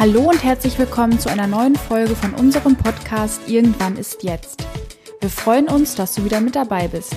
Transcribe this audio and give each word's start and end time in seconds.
Hallo 0.00 0.30
und 0.30 0.42
herzlich 0.42 0.78
willkommen 0.78 1.18
zu 1.18 1.28
einer 1.28 1.46
neuen 1.46 1.76
Folge 1.76 2.16
von 2.16 2.32
unserem 2.32 2.74
Podcast 2.74 3.46
Irgendwann 3.50 3.98
ist 3.98 4.22
jetzt. 4.22 4.66
Wir 5.20 5.28
freuen 5.28 5.68
uns, 5.68 5.94
dass 5.94 6.14
du 6.14 6.24
wieder 6.24 6.40
mit 6.40 6.56
dabei 6.56 6.88
bist. 6.88 7.14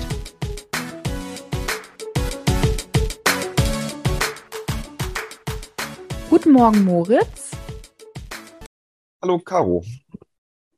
Guten 6.30 6.52
Morgen, 6.52 6.84
Moritz. 6.84 7.52
Hallo, 9.22 9.40
Caro. 9.40 9.86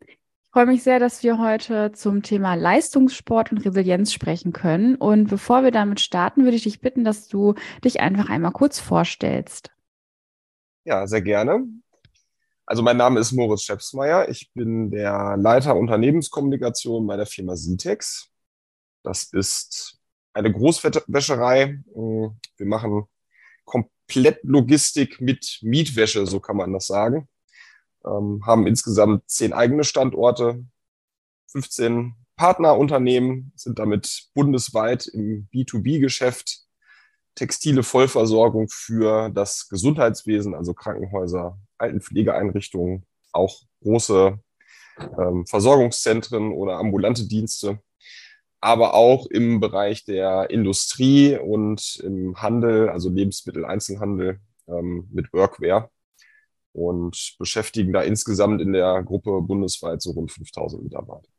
Ich 0.05 0.19
freue 0.51 0.67
mich 0.67 0.83
sehr, 0.83 0.99
dass 0.99 1.23
wir 1.23 1.39
heute 1.39 1.91
zum 1.93 2.21
Thema 2.21 2.53
Leistungssport 2.53 3.51
und 3.51 3.65
Resilienz 3.65 4.13
sprechen 4.13 4.53
können. 4.53 4.93
Und 4.93 5.27
bevor 5.27 5.63
wir 5.63 5.71
damit 5.71 6.01
starten, 6.01 6.43
würde 6.43 6.57
ich 6.57 6.65
dich 6.65 6.81
bitten, 6.81 7.03
dass 7.03 7.27
du 7.29 7.55
dich 7.83 7.99
einfach 7.99 8.29
einmal 8.29 8.51
kurz 8.51 8.79
vorstellst. 8.79 9.71
Ja, 10.83 11.07
sehr 11.07 11.23
gerne. 11.23 11.65
Also 12.67 12.81
mein 12.81 12.97
Name 12.97 13.19
ist 13.19 13.31
Moritz 13.31 13.63
Schepsmeier. 13.63 14.27
Ich 14.29 14.51
bin 14.53 14.89
der 14.89 15.37
Leiter 15.37 15.75
Unternehmenskommunikation 15.75 17.05
bei 17.05 17.15
der 17.15 17.27
Firma 17.27 17.55
Sitex. 17.55 18.31
Das 19.03 19.25
ist 19.25 19.99
eine 20.33 20.51
Großwäscherei. 20.51 21.79
Wir 21.85 22.65
machen 22.65 23.03
komplett 23.65 24.43
Logistik 24.43 25.21
mit 25.21 25.59
Mietwäsche, 25.61 26.25
so 26.25 26.39
kann 26.39 26.57
man 26.57 26.73
das 26.73 26.87
sagen. 26.87 27.27
Ähm, 28.03 28.41
haben 28.45 28.65
insgesamt 28.65 29.29
zehn 29.29 29.53
eigene 29.53 29.83
Standorte, 29.83 30.65
15 31.51 32.15
Partnerunternehmen, 32.35 33.53
sind 33.55 33.79
damit 33.79 34.29
bundesweit 34.33 35.07
im 35.07 35.47
B2B-Geschäft 35.53 36.65
textile 37.35 37.83
Vollversorgung 37.83 38.69
für 38.69 39.29
das 39.29 39.67
Gesundheitswesen, 39.69 40.55
also 40.55 40.73
Krankenhäuser, 40.73 41.59
Altenpflegeeinrichtungen, 41.77 43.05
auch 43.31 43.61
große 43.81 44.39
ähm, 45.19 45.45
Versorgungszentren 45.45 46.51
oder 46.51 46.77
ambulante 46.77 47.27
Dienste, 47.27 47.79
aber 48.61 48.93
auch 48.93 49.27
im 49.27 49.59
Bereich 49.59 50.05
der 50.05 50.49
Industrie 50.49 51.37
und 51.37 51.97
im 52.03 52.41
Handel, 52.41 52.89
also 52.89 53.09
Lebensmitteleinzelhandel 53.09 54.39
ähm, 54.67 55.07
mit 55.11 55.31
Workwear 55.33 55.91
und 56.73 57.35
beschäftigen 57.39 57.93
da 57.93 58.01
insgesamt 58.01 58.61
in 58.61 58.73
der 58.73 59.03
Gruppe 59.03 59.41
bundesweit 59.41 60.01
so 60.01 60.11
rund 60.11 60.31
5000 60.31 60.83
Mitarbeiter. 60.83 61.29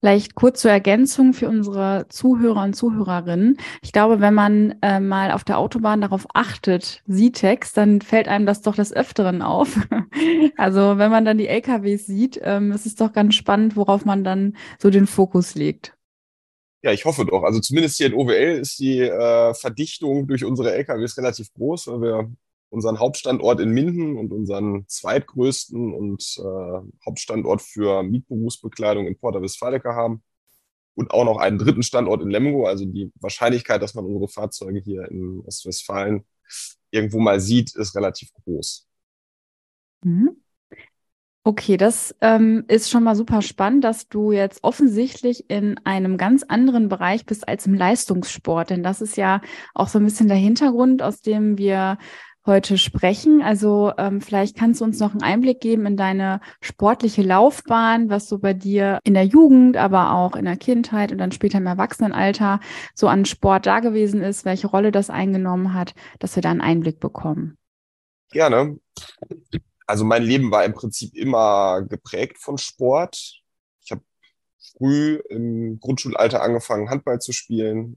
Vielleicht 0.00 0.34
kurz 0.34 0.60
zur 0.60 0.70
Ergänzung 0.70 1.32
für 1.32 1.48
unsere 1.48 2.06
Zuhörer 2.10 2.64
und 2.64 2.74
Zuhörerinnen. 2.74 3.56
Ich 3.82 3.92
glaube, 3.92 4.20
wenn 4.20 4.34
man 4.34 4.74
äh, 4.82 5.00
mal 5.00 5.32
auf 5.32 5.42
der 5.42 5.58
Autobahn 5.58 6.02
darauf 6.02 6.26
achtet, 6.34 7.02
Sitex, 7.06 7.72
dann 7.72 8.02
fällt 8.02 8.28
einem 8.28 8.44
das 8.44 8.60
doch 8.60 8.74
des 8.74 8.92
Öfteren 8.92 9.40
auf. 9.40 9.88
also 10.56 10.98
wenn 10.98 11.10
man 11.10 11.24
dann 11.24 11.38
die 11.38 11.48
LKWs 11.48 12.06
sieht, 12.06 12.38
ähm, 12.42 12.72
ist 12.72 12.84
es 12.84 12.94
doch 12.94 13.12
ganz 13.12 13.34
spannend, 13.34 13.74
worauf 13.74 14.04
man 14.04 14.22
dann 14.22 14.56
so 14.78 14.90
den 14.90 15.06
Fokus 15.06 15.54
legt. 15.54 15.96
Ja, 16.82 16.92
ich 16.92 17.04
hoffe 17.04 17.24
doch. 17.24 17.42
Also 17.42 17.58
zumindest 17.60 17.96
hier 17.96 18.08
in 18.08 18.14
OWL 18.14 18.58
ist 18.60 18.78
die 18.78 19.00
äh, 19.00 19.54
Verdichtung 19.54 20.28
durch 20.28 20.44
unsere 20.44 20.72
LKWs 20.74 21.16
relativ 21.16 21.52
groß, 21.54 21.88
weil 21.88 22.00
wir 22.00 22.30
unseren 22.70 22.98
Hauptstandort 22.98 23.60
in 23.60 23.70
Minden 23.70 24.16
und 24.16 24.32
unseren 24.32 24.86
zweitgrößten 24.88 25.94
und 25.94 26.38
äh, 26.38 27.06
Hauptstandort 27.06 27.62
für 27.62 28.02
Mietberufsbekleidung 28.02 29.06
in 29.06 29.18
Porta 29.18 29.40
Westfalica 29.40 29.94
haben 29.94 30.22
und 30.94 31.12
auch 31.12 31.24
noch 31.24 31.38
einen 31.38 31.58
dritten 31.58 31.82
Standort 31.82 32.22
in 32.22 32.30
Lemgo. 32.30 32.66
Also 32.66 32.84
die 32.84 33.12
Wahrscheinlichkeit, 33.20 33.82
dass 33.82 33.94
man 33.94 34.04
unsere 34.04 34.28
Fahrzeuge 34.28 34.80
hier 34.80 35.08
in 35.10 35.42
Ostwestfalen 35.46 36.24
irgendwo 36.90 37.20
mal 37.20 37.40
sieht, 37.40 37.74
ist 37.76 37.94
relativ 37.94 38.32
groß. 38.32 38.86
Mhm. 40.02 40.42
Okay, 41.44 41.76
das 41.76 42.12
ähm, 42.22 42.64
ist 42.66 42.90
schon 42.90 43.04
mal 43.04 43.14
super 43.14 43.40
spannend, 43.40 43.84
dass 43.84 44.08
du 44.08 44.32
jetzt 44.32 44.64
offensichtlich 44.64 45.48
in 45.48 45.78
einem 45.84 46.16
ganz 46.16 46.42
anderen 46.42 46.88
Bereich 46.88 47.24
bist 47.24 47.46
als 47.46 47.66
im 47.66 47.74
Leistungssport. 47.74 48.70
Denn 48.70 48.82
das 48.82 49.00
ist 49.00 49.16
ja 49.16 49.40
auch 49.72 49.86
so 49.86 50.00
ein 50.00 50.04
bisschen 50.04 50.26
der 50.26 50.36
Hintergrund, 50.38 51.02
aus 51.02 51.20
dem 51.20 51.56
wir 51.56 51.98
heute 52.46 52.78
sprechen. 52.78 53.42
Also 53.42 53.92
ähm, 53.98 54.20
vielleicht 54.20 54.56
kannst 54.56 54.80
du 54.80 54.84
uns 54.84 54.98
noch 55.00 55.12
einen 55.12 55.22
Einblick 55.22 55.60
geben 55.60 55.86
in 55.86 55.96
deine 55.96 56.40
sportliche 56.60 57.22
Laufbahn, 57.22 58.08
was 58.08 58.28
so 58.28 58.38
bei 58.38 58.54
dir 58.54 59.00
in 59.04 59.14
der 59.14 59.24
Jugend, 59.24 59.76
aber 59.76 60.12
auch 60.12 60.36
in 60.36 60.44
der 60.44 60.56
Kindheit 60.56 61.12
und 61.12 61.18
dann 61.18 61.32
später 61.32 61.58
im 61.58 61.66
Erwachsenenalter 61.66 62.60
so 62.94 63.08
an 63.08 63.24
Sport 63.24 63.66
da 63.66 63.80
gewesen 63.80 64.22
ist, 64.22 64.44
welche 64.44 64.68
Rolle 64.68 64.92
das 64.92 65.10
eingenommen 65.10 65.74
hat, 65.74 65.94
dass 66.18 66.36
wir 66.36 66.42
da 66.42 66.50
einen 66.50 66.60
Einblick 66.60 67.00
bekommen. 67.00 67.58
Gerne. 68.30 68.78
Also 69.86 70.04
mein 70.04 70.22
Leben 70.22 70.50
war 70.50 70.64
im 70.64 70.74
Prinzip 70.74 71.14
immer 71.14 71.82
geprägt 71.82 72.38
von 72.38 72.58
Sport. 72.58 73.40
Ich 73.84 73.92
habe 73.92 74.02
früh 74.76 75.20
im 75.28 75.78
Grundschulalter 75.80 76.42
angefangen, 76.42 76.90
Handball 76.90 77.20
zu 77.20 77.32
spielen. 77.32 77.96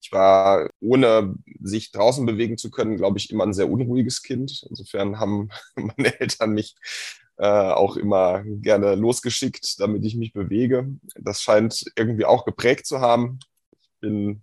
Ich 0.00 0.12
war, 0.12 0.70
ohne 0.80 1.34
sich 1.60 1.92
draußen 1.92 2.24
bewegen 2.24 2.56
zu 2.56 2.70
können, 2.70 2.96
glaube 2.96 3.18
ich, 3.18 3.30
immer 3.30 3.44
ein 3.44 3.52
sehr 3.52 3.70
unruhiges 3.70 4.22
Kind. 4.22 4.64
Insofern 4.68 5.18
haben 5.18 5.50
meine 5.76 6.18
Eltern 6.20 6.52
mich 6.52 6.74
äh, 7.36 7.46
auch 7.46 7.96
immer 7.96 8.42
gerne 8.44 8.94
losgeschickt, 8.94 9.78
damit 9.78 10.04
ich 10.04 10.16
mich 10.16 10.32
bewege. 10.32 10.88
Das 11.16 11.42
scheint 11.42 11.84
irgendwie 11.96 12.24
auch 12.24 12.44
geprägt 12.44 12.86
zu 12.86 13.00
haben. 13.00 13.40
Ich 13.80 13.90
bin 14.00 14.42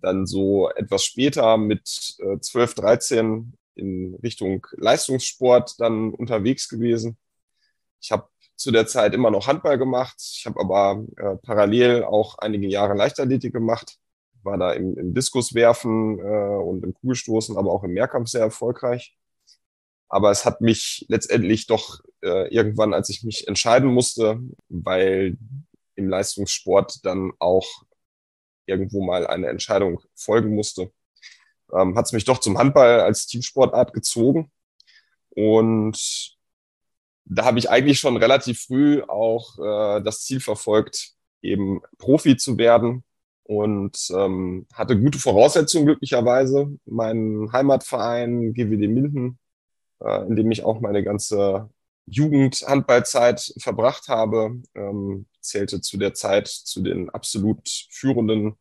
dann 0.00 0.26
so 0.26 0.68
etwas 0.70 1.04
später 1.04 1.56
mit 1.56 2.16
äh, 2.18 2.38
12, 2.38 2.74
13 2.74 3.52
in 3.76 4.14
Richtung 4.22 4.66
Leistungssport 4.72 5.80
dann 5.80 6.12
unterwegs 6.12 6.68
gewesen. 6.68 7.16
Ich 8.00 8.10
habe 8.10 8.28
zu 8.56 8.72
der 8.72 8.86
Zeit 8.86 9.14
immer 9.14 9.30
noch 9.30 9.46
Handball 9.46 9.78
gemacht. 9.78 10.16
Ich 10.18 10.46
habe 10.46 10.60
aber 10.60 11.04
äh, 11.16 11.36
parallel 11.36 12.04
auch 12.04 12.38
einige 12.38 12.66
Jahre 12.66 12.94
Leichtathletik 12.94 13.52
gemacht 13.52 13.98
war 14.46 14.56
da 14.56 14.72
im, 14.72 14.96
im 14.96 15.12
Diskuswerfen 15.12 16.18
äh, 16.18 16.56
und 16.56 16.82
im 16.84 16.94
Kugelstoßen, 16.94 17.58
aber 17.58 17.72
auch 17.72 17.84
im 17.84 17.92
Mehrkampf 17.92 18.28
sehr 18.28 18.40
erfolgreich. 18.40 19.14
Aber 20.08 20.30
es 20.30 20.44
hat 20.44 20.60
mich 20.60 21.04
letztendlich 21.08 21.66
doch 21.66 22.00
äh, 22.22 22.48
irgendwann, 22.54 22.94
als 22.94 23.10
ich 23.10 23.24
mich 23.24 23.48
entscheiden 23.48 23.92
musste, 23.92 24.40
weil 24.68 25.36
im 25.96 26.08
Leistungssport 26.08 27.04
dann 27.04 27.32
auch 27.38 27.66
irgendwo 28.66 29.04
mal 29.04 29.26
eine 29.26 29.48
Entscheidung 29.48 30.00
folgen 30.14 30.54
musste, 30.54 30.92
ähm, 31.72 31.96
hat 31.96 32.06
es 32.06 32.12
mich 32.12 32.24
doch 32.24 32.38
zum 32.38 32.58
Handball 32.58 33.00
als 33.00 33.26
Teamsportart 33.26 33.92
gezogen. 33.92 34.50
Und 35.30 36.36
da 37.24 37.44
habe 37.44 37.58
ich 37.58 37.68
eigentlich 37.68 37.98
schon 37.98 38.16
relativ 38.16 38.62
früh 38.62 39.02
auch 39.02 39.58
äh, 39.58 40.02
das 40.02 40.22
Ziel 40.22 40.40
verfolgt, 40.40 41.12
eben 41.42 41.80
Profi 41.98 42.36
zu 42.36 42.58
werden 42.58 43.04
und 43.46 44.10
ähm, 44.10 44.66
hatte 44.74 44.98
gute 44.98 45.18
Voraussetzungen 45.20 45.86
glücklicherweise. 45.86 46.76
Mein 46.84 47.48
Heimatverein 47.52 48.54
GWD 48.54 48.88
Minden, 48.88 49.38
äh, 50.00 50.26
in 50.26 50.34
dem 50.34 50.50
ich 50.50 50.64
auch 50.64 50.80
meine 50.80 51.04
ganze 51.04 51.70
Jugendhandballzeit 52.06 53.54
verbracht 53.58 54.08
habe, 54.08 54.60
ähm, 54.74 55.26
zählte 55.40 55.80
zu 55.80 55.96
der 55.96 56.14
Zeit 56.14 56.48
zu 56.48 56.82
den 56.82 57.08
absolut 57.10 57.68
führenden 57.90 58.56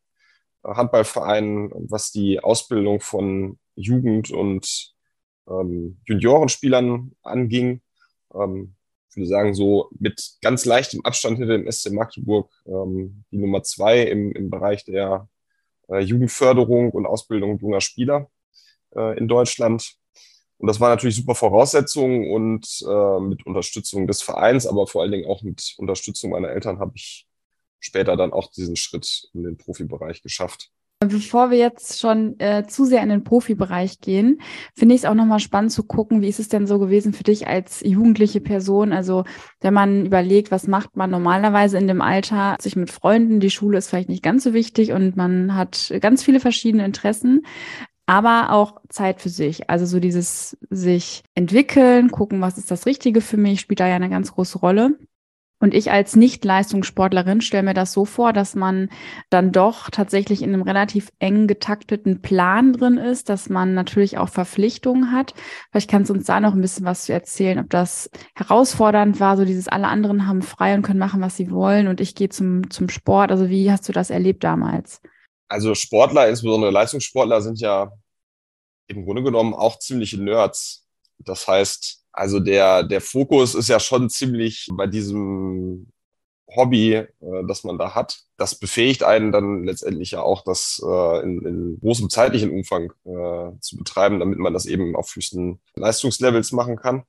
äh, 0.64 0.70
Handballvereinen, 0.76 1.72
was 1.90 2.12
die 2.12 2.40
Ausbildung 2.40 3.00
von 3.02 3.58
Jugend- 3.76 4.32
und 4.32 4.94
ähm, 5.48 6.00
Juniorenspielern 6.06 7.12
anging. 7.24 7.82
Ähm, 8.36 8.76
würde 9.16 9.28
sagen, 9.28 9.54
so 9.54 9.90
mit 10.00 10.38
ganz 10.42 10.66
leichtem 10.66 11.04
Abstand 11.04 11.38
hinter 11.38 11.58
dem 11.58 11.72
SC 11.72 11.92
Magdeburg 11.92 12.52
ähm, 12.66 13.24
die 13.32 13.38
Nummer 13.38 13.64
zwei 13.64 14.02
im, 14.04 14.32
im 14.34 14.50
Bereich 14.50 14.86
der 14.86 15.28
äh, 15.90 16.00
Jugendförderung 16.00 16.92
und 16.92 17.06
Ausbildung 17.06 17.60
junger 17.60 17.82
Spieler 17.82 18.30
äh, 18.96 19.18
in 19.18 19.28
Deutschland. 19.28 19.96
Und 20.58 20.68
das 20.68 20.80
war 20.80 20.90
natürlich 20.90 21.18
super 21.18 21.36
Voraussetzung 21.36 22.32
und 22.32 22.66
äh, 22.88 23.20
mit 23.20 23.46
Unterstützung 23.46 24.08
des 24.08 24.22
Vereins, 24.22 24.66
aber 24.66 24.88
vor 24.88 25.02
allen 25.02 25.12
Dingen 25.12 25.30
auch 25.30 25.42
mit 25.44 25.76
Unterstützung 25.78 26.32
meiner 26.32 26.50
Eltern 26.50 26.80
habe 26.80 26.94
ich 26.96 27.28
später 27.80 28.16
dann 28.16 28.34
auch 28.34 28.52
diesen 28.52 28.76
Schritt 28.76 29.30
in 29.34 29.44
den 29.44 29.58
Profibereich 29.58 30.22
geschafft. 30.22 30.72
Bevor 31.00 31.52
wir 31.52 31.58
jetzt 31.58 32.00
schon 32.00 32.40
äh, 32.40 32.66
zu 32.68 32.86
sehr 32.86 33.04
in 33.04 33.10
den 33.10 33.24
Profibereich 33.24 34.00
gehen, 34.00 34.40
finde 34.74 34.96
ich 34.96 35.02
es 35.02 35.06
auch 35.06 35.14
nochmal 35.14 35.40
spannend 35.40 35.72
zu 35.72 35.84
gucken, 35.84 36.22
wie 36.22 36.30
ist 36.30 36.40
es 36.40 36.48
denn 36.48 36.68
so 36.68 36.80
gewesen 36.80 37.14
für 37.14 37.24
dich 37.24 37.48
als 37.48 37.82
jugendliche 37.82 38.40
Person? 38.40 38.94
Also 38.94 39.26
wenn 39.60 39.74
man 39.74 40.06
überlegt, 40.06 40.52
was 40.52 40.68
macht 40.68 40.96
man 40.96 41.12
normalerweise 41.12 41.78
in 41.78 41.88
dem 41.88 42.02
Alter, 42.02 42.56
sich 42.62 42.76
mit 42.78 42.92
Freunden, 42.92 43.42
die 43.42 43.50
Schule 43.50 43.78
ist 43.78 43.90
vielleicht 43.90 44.10
nicht 44.10 44.24
ganz 44.24 44.44
so 44.46 44.54
wichtig 44.54 44.94
und 44.94 45.18
man 45.18 45.56
hat 45.56 45.94
ganz 46.00 46.24
viele 46.24 46.40
verschiedene 46.40 46.86
Interessen 46.86 47.42
aber 48.06 48.52
auch 48.52 48.82
Zeit 48.90 49.22
für 49.22 49.30
sich. 49.30 49.70
Also 49.70 49.86
so 49.86 50.00
dieses 50.00 50.58
sich 50.70 51.24
entwickeln, 51.34 52.12
gucken, 52.12 52.42
was 52.42 52.58
ist 52.58 52.72
das 52.72 52.86
Richtige 52.86 53.22
für 53.22 53.38
mich, 53.38 53.62
spielt 53.62 53.80
da 53.80 53.88
ja 53.88 53.96
eine 53.96 54.10
ganz 54.10 54.34
große 54.34 54.60
Rolle. 54.60 54.98
Und 55.60 55.74
ich 55.74 55.90
als 55.92 56.16
Nicht-Leistungssportlerin 56.16 57.42
stelle 57.42 57.64
mir 57.64 57.74
das 57.74 57.94
so 57.94 58.06
vor, 58.06 58.34
dass 58.34 58.56
man 58.56 58.90
dann 59.30 59.52
doch 59.52 59.90
tatsächlich 59.90 60.42
in 60.42 60.54
einem 60.54 60.64
relativ 60.64 61.10
eng 61.20 61.48
getakteten 61.48 62.22
Plan 62.22 62.74
drin 62.74 62.98
ist, 62.98 63.30
dass 63.30 63.50
man 63.50 63.74
natürlich 63.74 64.18
auch 64.18 64.30
Verpflichtungen 64.30 65.12
hat. 65.12 65.34
Vielleicht 65.72 65.90
kannst 65.90 66.10
du 66.10 66.14
uns 66.14 66.26
da 66.26 66.40
noch 66.40 66.54
ein 66.54 66.62
bisschen 66.62 66.86
was 66.86 67.06
zu 67.06 67.14
erzählen, 67.14 67.60
ob 67.60 67.70
das 67.70 68.10
herausfordernd 68.36 69.20
war, 69.20 69.38
so 69.38 69.46
dieses 69.46 69.68
alle 69.68 69.88
anderen 69.88 70.28
haben 70.28 70.42
frei 70.42 70.76
und 70.76 70.82
können 70.82 71.00
machen, 71.00 71.22
was 71.22 71.38
sie 71.38 71.50
wollen 71.50 71.88
und 71.88 72.02
ich 72.02 72.16
gehe 72.16 72.30
zum, 72.30 72.70
zum 72.70 72.90
Sport. 72.90 73.32
Also 73.32 73.50
wie 73.50 73.72
hast 73.72 73.88
du 73.88 73.94
das 73.94 74.10
erlebt 74.10 74.44
damals? 74.44 75.02
Also 75.48 75.74
Sportler, 75.76 76.28
insbesondere 76.28 76.72
Leistungssportler, 76.72 77.42
sind 77.42 77.60
ja 77.60 77.92
im 78.88 79.06
Grunde 79.06 79.24
genommen 79.24 79.54
auch 79.54 79.80
ziemliche 79.80 80.22
Nerds. 80.22 80.85
Das 81.20 81.48
heißt, 81.48 82.04
also 82.12 82.40
der, 82.40 82.84
der 82.84 83.02
Fokus 83.02 83.56
ist 83.56 83.70
ja 83.70 83.80
schon 83.80 84.10
ziemlich 84.10 84.70
bei 84.72 84.88
diesem 84.88 85.88
Hobby, 86.56 86.94
äh, 86.94 87.08
das 87.48 87.64
man 87.64 87.78
da 87.78 87.96
hat. 87.96 88.20
Das 88.38 88.56
befähigt 88.56 89.04
einen 89.04 89.32
dann 89.32 89.64
letztendlich 89.64 90.12
ja 90.12 90.22
auch, 90.22 90.44
das 90.44 90.82
äh, 90.86 91.24
in, 91.24 91.46
in 91.46 91.80
großem 91.80 92.10
zeitlichen 92.10 92.52
Umfang 92.52 92.92
äh, 93.06 93.60
zu 93.60 93.78
betreiben, 93.78 94.20
damit 94.20 94.40
man 94.40 94.54
das 94.54 94.66
eben 94.66 94.96
auf 94.96 95.16
höchsten 95.16 95.60
Leistungslevels 95.76 96.52
machen 96.52 96.78
kann. 96.78 97.04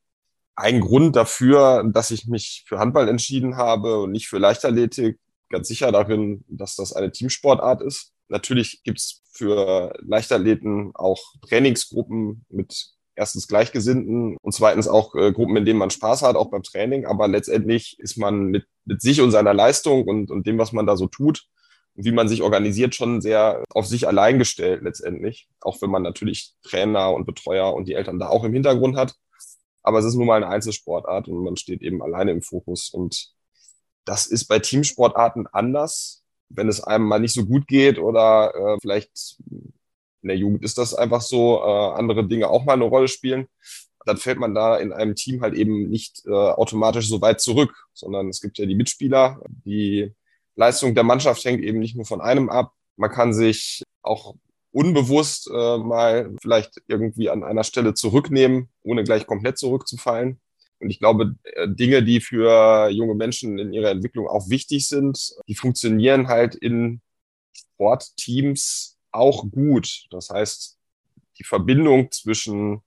Ein 0.54 0.80
Grund 0.80 1.16
dafür, 1.16 1.84
dass 1.92 2.10
ich 2.10 2.26
mich 2.26 2.64
für 2.66 2.78
Handball 2.78 3.08
entschieden 3.08 3.56
habe 3.56 4.00
und 4.00 4.12
nicht 4.12 4.28
für 4.28 4.38
Leichtathletik, 4.38 5.18
ganz 5.50 5.68
sicher 5.68 5.92
darin, 5.92 6.44
dass 6.48 6.76
das 6.76 6.92
eine 6.92 7.12
Teamsportart 7.12 7.82
ist. 7.82 8.12
Natürlich 8.28 8.82
gibt's 8.82 9.22
für 9.30 9.92
Leichtathleten 10.00 10.92
auch 10.94 11.22
Trainingsgruppen 11.46 12.44
mit 12.48 12.95
erstens 13.16 13.48
Gleichgesinnten 13.48 14.36
und 14.40 14.52
zweitens 14.52 14.86
auch 14.86 15.14
äh, 15.14 15.32
Gruppen, 15.32 15.56
in 15.56 15.64
denen 15.64 15.78
man 15.78 15.90
Spaß 15.90 16.22
hat, 16.22 16.36
auch 16.36 16.50
beim 16.50 16.62
Training. 16.62 17.06
Aber 17.06 17.26
letztendlich 17.26 17.98
ist 17.98 18.16
man 18.16 18.46
mit, 18.46 18.66
mit 18.84 19.00
sich 19.00 19.20
und 19.20 19.30
seiner 19.30 19.54
Leistung 19.54 20.04
und, 20.06 20.30
und 20.30 20.46
dem, 20.46 20.58
was 20.58 20.72
man 20.72 20.86
da 20.86 20.96
so 20.96 21.06
tut, 21.06 21.46
und 21.96 22.04
wie 22.04 22.12
man 22.12 22.28
sich 22.28 22.42
organisiert, 22.42 22.94
schon 22.94 23.20
sehr 23.20 23.64
auf 23.70 23.86
sich 23.86 24.06
allein 24.06 24.38
gestellt 24.38 24.82
letztendlich. 24.82 25.48
Auch 25.60 25.80
wenn 25.80 25.90
man 25.90 26.02
natürlich 26.02 26.54
Trainer 26.62 27.12
und 27.12 27.24
Betreuer 27.24 27.74
und 27.74 27.88
die 27.88 27.94
Eltern 27.94 28.18
da 28.18 28.28
auch 28.28 28.44
im 28.44 28.52
Hintergrund 28.52 28.96
hat. 28.96 29.14
Aber 29.82 29.98
es 29.98 30.04
ist 30.04 30.14
nun 30.14 30.26
mal 30.26 30.36
eine 30.36 30.48
Einzelsportart 30.48 31.28
und 31.28 31.42
man 31.42 31.56
steht 31.56 31.80
eben 31.80 32.02
alleine 32.02 32.32
im 32.32 32.42
Fokus. 32.42 32.90
Und 32.90 33.32
das 34.04 34.26
ist 34.26 34.46
bei 34.46 34.58
Teamsportarten 34.58 35.46
anders, 35.46 36.22
wenn 36.48 36.68
es 36.68 36.82
einem 36.82 37.06
mal 37.06 37.18
nicht 37.18 37.34
so 37.34 37.46
gut 37.46 37.66
geht 37.66 37.98
oder 37.98 38.52
äh, 38.54 38.78
vielleicht 38.80 39.38
in 40.26 40.28
der 40.28 40.38
Jugend 40.38 40.64
ist 40.64 40.76
das 40.76 40.92
einfach 40.92 41.20
so, 41.20 41.60
äh, 41.60 41.92
andere 41.94 42.26
Dinge 42.26 42.50
auch 42.50 42.64
mal 42.64 42.72
eine 42.72 42.84
Rolle 42.84 43.06
spielen, 43.06 43.46
dann 44.04 44.16
fällt 44.16 44.40
man 44.40 44.54
da 44.56 44.76
in 44.76 44.92
einem 44.92 45.14
Team 45.14 45.40
halt 45.40 45.54
eben 45.54 45.88
nicht 45.88 46.24
äh, 46.26 46.30
automatisch 46.30 47.08
so 47.08 47.20
weit 47.20 47.40
zurück, 47.40 47.86
sondern 47.92 48.28
es 48.28 48.40
gibt 48.40 48.58
ja 48.58 48.66
die 48.66 48.74
Mitspieler. 48.74 49.40
Die 49.64 50.12
Leistung 50.56 50.96
der 50.96 51.04
Mannschaft 51.04 51.44
hängt 51.44 51.62
eben 51.62 51.78
nicht 51.78 51.94
nur 51.94 52.06
von 52.06 52.20
einem 52.20 52.48
ab. 52.48 52.72
Man 52.96 53.10
kann 53.10 53.32
sich 53.32 53.84
auch 54.02 54.34
unbewusst 54.72 55.48
äh, 55.48 55.78
mal 55.78 56.34
vielleicht 56.42 56.82
irgendwie 56.88 57.30
an 57.30 57.44
einer 57.44 57.64
Stelle 57.64 57.94
zurücknehmen, 57.94 58.68
ohne 58.82 59.04
gleich 59.04 59.26
komplett 59.26 59.58
zurückzufallen. 59.58 60.40
Und 60.80 60.90
ich 60.90 60.98
glaube, 60.98 61.36
äh, 61.44 61.68
Dinge, 61.68 62.02
die 62.02 62.20
für 62.20 62.88
junge 62.90 63.14
Menschen 63.14 63.60
in 63.60 63.72
ihrer 63.72 63.90
Entwicklung 63.90 64.26
auch 64.26 64.48
wichtig 64.48 64.88
sind, 64.88 65.36
die 65.46 65.54
funktionieren 65.54 66.26
halt 66.26 66.56
in 66.56 67.00
Sportteams 67.52 68.95
auch 69.16 69.44
gut. 69.50 70.06
Das 70.10 70.30
heißt, 70.30 70.78
die 71.38 71.44
Verbindung 71.44 72.10
zwischen 72.10 72.82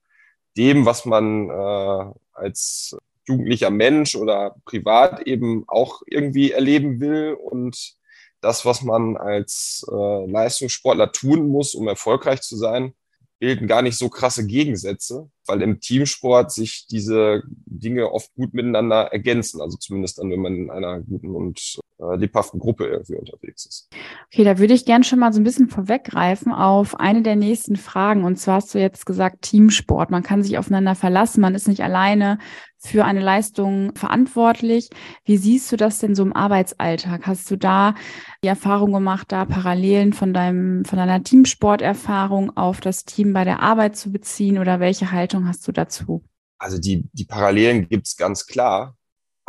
dem, 0.56 0.86
was 0.86 1.04
man 1.04 1.50
äh, 1.50 2.12
als 2.32 2.96
jugendlicher 3.26 3.70
Mensch 3.70 4.16
oder 4.16 4.56
privat 4.64 5.26
eben 5.26 5.64
auch 5.68 6.02
irgendwie 6.06 6.52
erleben 6.52 7.00
will 7.00 7.34
und 7.34 7.94
das, 8.40 8.64
was 8.64 8.82
man 8.82 9.16
als 9.16 9.86
äh, 9.90 10.26
Leistungssportler 10.26 11.12
tun 11.12 11.48
muss, 11.48 11.74
um 11.74 11.88
erfolgreich 11.88 12.40
zu 12.40 12.56
sein, 12.56 12.94
bilden 13.40 13.66
gar 13.66 13.82
nicht 13.82 13.98
so 13.98 14.08
krasse 14.10 14.46
Gegensätze, 14.46 15.28
weil 15.46 15.62
im 15.62 15.80
Teamsport 15.80 16.52
sich 16.52 16.86
diese 16.88 17.42
Dinge 17.64 18.12
oft 18.12 18.32
gut 18.34 18.52
miteinander 18.52 19.12
ergänzen. 19.12 19.60
Also 19.62 19.78
zumindest 19.78 20.18
dann, 20.18 20.30
wenn 20.30 20.40
man 20.40 20.54
in 20.54 20.70
einer 20.70 21.00
guten 21.00 21.34
und 21.34 21.80
äh, 21.98 22.16
lebhaften 22.16 22.60
Gruppe 22.60 22.86
irgendwie 22.86 23.16
unterwegs 23.16 23.64
ist. 23.64 23.88
Okay, 24.26 24.44
da 24.44 24.58
würde 24.58 24.74
ich 24.74 24.84
gern 24.84 25.04
schon 25.04 25.18
mal 25.18 25.32
so 25.32 25.40
ein 25.40 25.44
bisschen 25.44 25.68
vorweggreifen 25.70 26.52
auf 26.52 27.00
eine 27.00 27.22
der 27.22 27.36
nächsten 27.36 27.76
Fragen. 27.76 28.24
Und 28.24 28.36
zwar 28.36 28.56
hast 28.56 28.74
du 28.74 28.78
jetzt 28.78 29.06
gesagt, 29.06 29.42
Teamsport. 29.42 30.10
Man 30.10 30.22
kann 30.22 30.42
sich 30.42 30.58
aufeinander 30.58 30.94
verlassen. 30.94 31.40
Man 31.40 31.54
ist 31.54 31.66
nicht 31.66 31.82
alleine 31.82 32.38
für 32.80 33.04
eine 33.04 33.20
Leistung 33.20 33.94
verantwortlich. 33.94 34.90
Wie 35.24 35.36
siehst 35.36 35.70
du 35.70 35.76
das 35.76 35.98
denn 35.98 36.14
so 36.14 36.22
im 36.22 36.32
Arbeitsalltag? 36.32 37.26
Hast 37.26 37.50
du 37.50 37.56
da 37.56 37.94
die 38.42 38.48
Erfahrung 38.48 38.92
gemacht, 38.92 39.30
da 39.30 39.44
Parallelen 39.44 40.12
von 40.12 40.34
deinem, 40.34 40.84
von 40.84 40.98
deiner 40.98 41.22
Teamsporterfahrung 41.22 42.56
auf 42.56 42.80
das 42.80 43.04
Team 43.04 43.32
bei 43.32 43.44
der 43.44 43.60
Arbeit 43.60 43.96
zu 43.96 44.10
beziehen 44.10 44.58
oder 44.58 44.80
welche 44.80 45.12
Haltung 45.12 45.46
hast 45.46 45.68
du 45.68 45.72
dazu? 45.72 46.24
Also 46.58 46.78
die, 46.78 47.08
die 47.12 47.24
Parallelen 47.24 47.88
gibt's 47.88 48.16
ganz 48.16 48.46
klar 48.46 48.96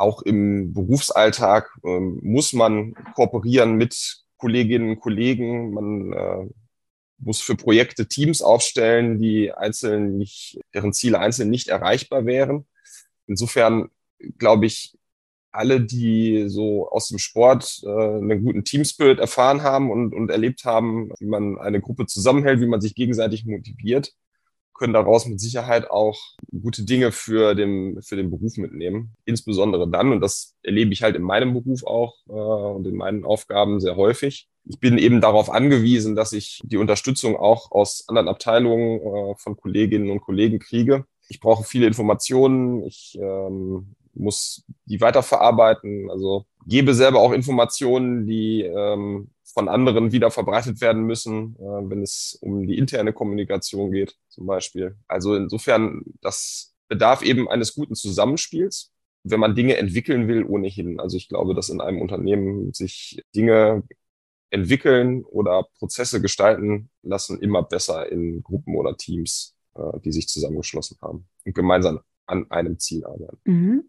auch 0.01 0.23
im 0.23 0.73
Berufsalltag 0.73 1.69
ähm, 1.85 2.19
muss 2.23 2.53
man 2.53 2.93
kooperieren 3.15 3.75
mit 3.75 4.23
Kolleginnen 4.37 4.89
und 4.89 4.99
Kollegen. 4.99 5.73
Man 5.73 6.13
äh, 6.13 6.47
muss 7.19 7.39
für 7.39 7.55
Projekte 7.55 8.07
Teams 8.07 8.41
aufstellen, 8.41 9.19
die 9.19 9.53
einzeln 9.53 10.17
nicht, 10.17 10.59
deren 10.73 10.91
Ziele 10.91 11.19
einzeln 11.19 11.51
nicht 11.51 11.67
erreichbar 11.67 12.25
wären. 12.25 12.65
Insofern 13.31 13.89
glaube 14.37 14.65
ich, 14.65 14.97
alle, 15.51 15.81
die 15.81 16.45
so 16.47 16.89
aus 16.89 17.09
dem 17.09 17.17
Sport 17.17 17.81
äh, 17.83 17.89
einen 17.89 18.43
guten 18.43 18.63
Teamspirit 18.63 19.19
erfahren 19.19 19.63
haben 19.63 19.91
und, 19.91 20.13
und 20.13 20.29
erlebt 20.29 20.63
haben, 20.65 21.11
wie 21.19 21.25
man 21.25 21.57
eine 21.57 21.81
Gruppe 21.81 22.05
zusammenhält, 22.05 22.61
wie 22.61 22.67
man 22.67 22.81
sich 22.81 22.95
gegenseitig 22.95 23.45
motiviert, 23.45 24.13
können 24.73 24.93
daraus 24.93 25.27
mit 25.27 25.39
Sicherheit 25.39 25.91
auch 25.91 26.17
gute 26.49 26.83
Dinge 26.83 27.11
für 27.11 27.53
den, 27.53 28.01
für 28.01 28.15
den 28.15 28.31
Beruf 28.31 28.57
mitnehmen. 28.57 29.13
Insbesondere 29.25 29.89
dann, 29.89 30.11
und 30.11 30.21
das 30.21 30.55
erlebe 30.63 30.93
ich 30.93 31.03
halt 31.03 31.15
in 31.15 31.21
meinem 31.21 31.53
Beruf 31.53 31.83
auch 31.83 32.15
äh, 32.27 32.31
und 32.31 32.87
in 32.87 32.95
meinen 32.95 33.25
Aufgaben 33.25 33.79
sehr 33.79 33.95
häufig. 33.95 34.47
Ich 34.65 34.79
bin 34.79 34.97
eben 34.97 35.21
darauf 35.21 35.49
angewiesen, 35.49 36.15
dass 36.15 36.33
ich 36.33 36.61
die 36.63 36.77
Unterstützung 36.77 37.35
auch 37.35 37.71
aus 37.71 38.05
anderen 38.07 38.27
Abteilungen 38.27 39.01
äh, 39.01 39.35
von 39.37 39.57
Kolleginnen 39.57 40.09
und 40.09 40.21
Kollegen 40.21 40.59
kriege. 40.59 41.05
Ich 41.31 41.39
brauche 41.39 41.63
viele 41.63 41.87
Informationen. 41.87 42.83
Ich 42.83 43.17
ähm, 43.17 43.95
muss 44.13 44.65
die 44.83 44.99
weiterverarbeiten. 44.99 46.11
Also 46.11 46.45
gebe 46.67 46.93
selber 46.93 47.21
auch 47.21 47.31
Informationen, 47.31 48.27
die 48.27 48.63
ähm, 48.63 49.29
von 49.45 49.69
anderen 49.69 50.11
wieder 50.11 50.29
verbreitet 50.29 50.81
werden 50.81 51.03
müssen, 51.03 51.55
äh, 51.55 51.89
wenn 51.89 52.01
es 52.01 52.37
um 52.41 52.67
die 52.67 52.77
interne 52.77 53.13
Kommunikation 53.13 53.93
geht, 53.93 54.17
zum 54.27 54.45
Beispiel. 54.45 54.97
Also 55.07 55.37
insofern, 55.37 56.03
das 56.19 56.73
bedarf 56.89 57.21
eben 57.21 57.47
eines 57.47 57.75
guten 57.75 57.95
Zusammenspiels, 57.95 58.91
wenn 59.23 59.39
man 59.39 59.55
Dinge 59.55 59.77
entwickeln 59.77 60.27
will, 60.27 60.43
ohnehin. 60.43 60.99
Also 60.99 61.15
ich 61.15 61.29
glaube, 61.29 61.55
dass 61.55 61.69
in 61.69 61.79
einem 61.79 62.01
Unternehmen 62.01 62.73
sich 62.73 63.23
Dinge 63.33 63.83
entwickeln 64.49 65.23
oder 65.23 65.65
Prozesse 65.79 66.21
gestalten 66.21 66.89
lassen 67.03 67.39
immer 67.39 67.63
besser 67.63 68.11
in 68.11 68.43
Gruppen 68.43 68.75
oder 68.75 68.97
Teams, 68.97 69.55
die 70.03 70.11
sich 70.11 70.27
zusammengeschlossen 70.27 70.97
haben 71.01 71.27
und 71.45 71.55
gemeinsam 71.55 71.99
an 72.25 72.49
einem 72.49 72.79
Ziel 72.79 73.05
arbeiten. 73.05 73.39
Mhm. 73.45 73.83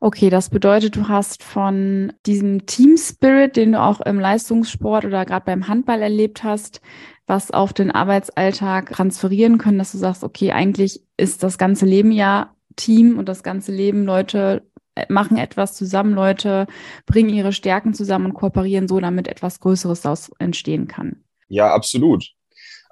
Okay, 0.00 0.28
das 0.28 0.50
bedeutet, 0.50 0.96
du 0.96 1.08
hast 1.08 1.42
von 1.42 2.12
diesem 2.26 2.66
Team 2.66 2.96
Spirit, 2.98 3.56
den 3.56 3.72
du 3.72 3.80
auch 3.80 4.00
im 4.02 4.20
Leistungssport 4.20 5.04
oder 5.04 5.24
gerade 5.24 5.46
beim 5.46 5.66
Handball 5.66 6.02
erlebt 6.02 6.44
hast, 6.44 6.82
was 7.26 7.50
auf 7.50 7.72
den 7.72 7.90
Arbeitsalltag 7.90 8.92
transferieren 8.92 9.56
können, 9.56 9.78
dass 9.78 9.92
du 9.92 9.98
sagst, 9.98 10.22
okay, 10.22 10.52
eigentlich 10.52 11.02
ist 11.16 11.42
das 11.42 11.56
ganze 11.56 11.86
Leben 11.86 12.12
ja 12.12 12.54
Team 12.76 13.18
und 13.18 13.28
das 13.28 13.42
ganze 13.42 13.72
Leben 13.72 14.04
Leute 14.04 14.68
äh, 14.94 15.06
machen 15.08 15.38
etwas 15.38 15.74
zusammen, 15.74 16.12
Leute 16.12 16.66
bringen 17.06 17.30
ihre 17.30 17.52
Stärken 17.52 17.94
zusammen 17.94 18.26
und 18.26 18.34
kooperieren 18.34 18.88
so, 18.88 19.00
damit 19.00 19.26
etwas 19.26 19.60
Größeres 19.60 20.02
daraus 20.02 20.30
entstehen 20.38 20.86
kann. 20.86 21.24
Ja, 21.48 21.72
absolut. 21.72 22.33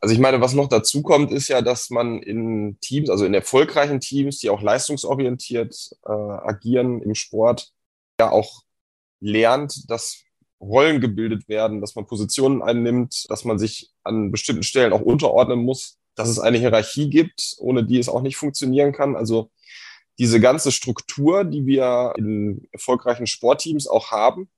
Also 0.02 0.14
ich 0.14 0.20
meine, 0.20 0.40
was 0.40 0.52
noch 0.52 0.68
dazu 0.68 1.00
kommt, 1.00 1.30
ist 1.30 1.46
ja, 1.46 1.62
dass 1.62 1.88
man 1.90 2.20
in 2.22 2.76
Teams, 2.80 3.08
also 3.08 3.24
in 3.24 3.34
erfolgreichen 3.34 4.00
Teams, 4.00 4.40
die 4.40 4.50
auch 4.50 4.60
leistungsorientiert 4.60 5.92
äh, 6.04 6.10
agieren 6.10 7.00
im 7.00 7.14
Sport, 7.14 7.72
ja 8.18 8.28
auch 8.32 8.64
lernt, 9.20 9.88
dass 9.88 10.24
Rollen 10.60 11.00
gebildet 11.00 11.48
werden, 11.48 11.80
dass 11.80 11.94
man 11.94 12.06
Positionen 12.06 12.62
einnimmt, 12.62 13.30
dass 13.30 13.44
man 13.44 13.60
sich 13.60 13.92
an 14.02 14.32
bestimmten 14.32 14.64
Stellen 14.64 14.92
auch 14.92 15.02
unterordnen 15.02 15.60
muss, 15.60 15.98
dass 16.16 16.28
es 16.28 16.40
eine 16.40 16.58
Hierarchie 16.58 17.08
gibt, 17.08 17.54
ohne 17.58 17.84
die 17.84 18.00
es 18.00 18.08
auch 18.08 18.22
nicht 18.22 18.36
funktionieren 18.36 18.92
kann. 18.92 19.14
Also 19.14 19.52
diese 20.18 20.40
ganze 20.40 20.72
Struktur, 20.72 21.44
die 21.44 21.64
wir 21.64 22.14
in 22.18 22.66
erfolgreichen 22.72 23.28
Sportteams 23.28 23.86
auch 23.86 24.10
haben, 24.10 24.50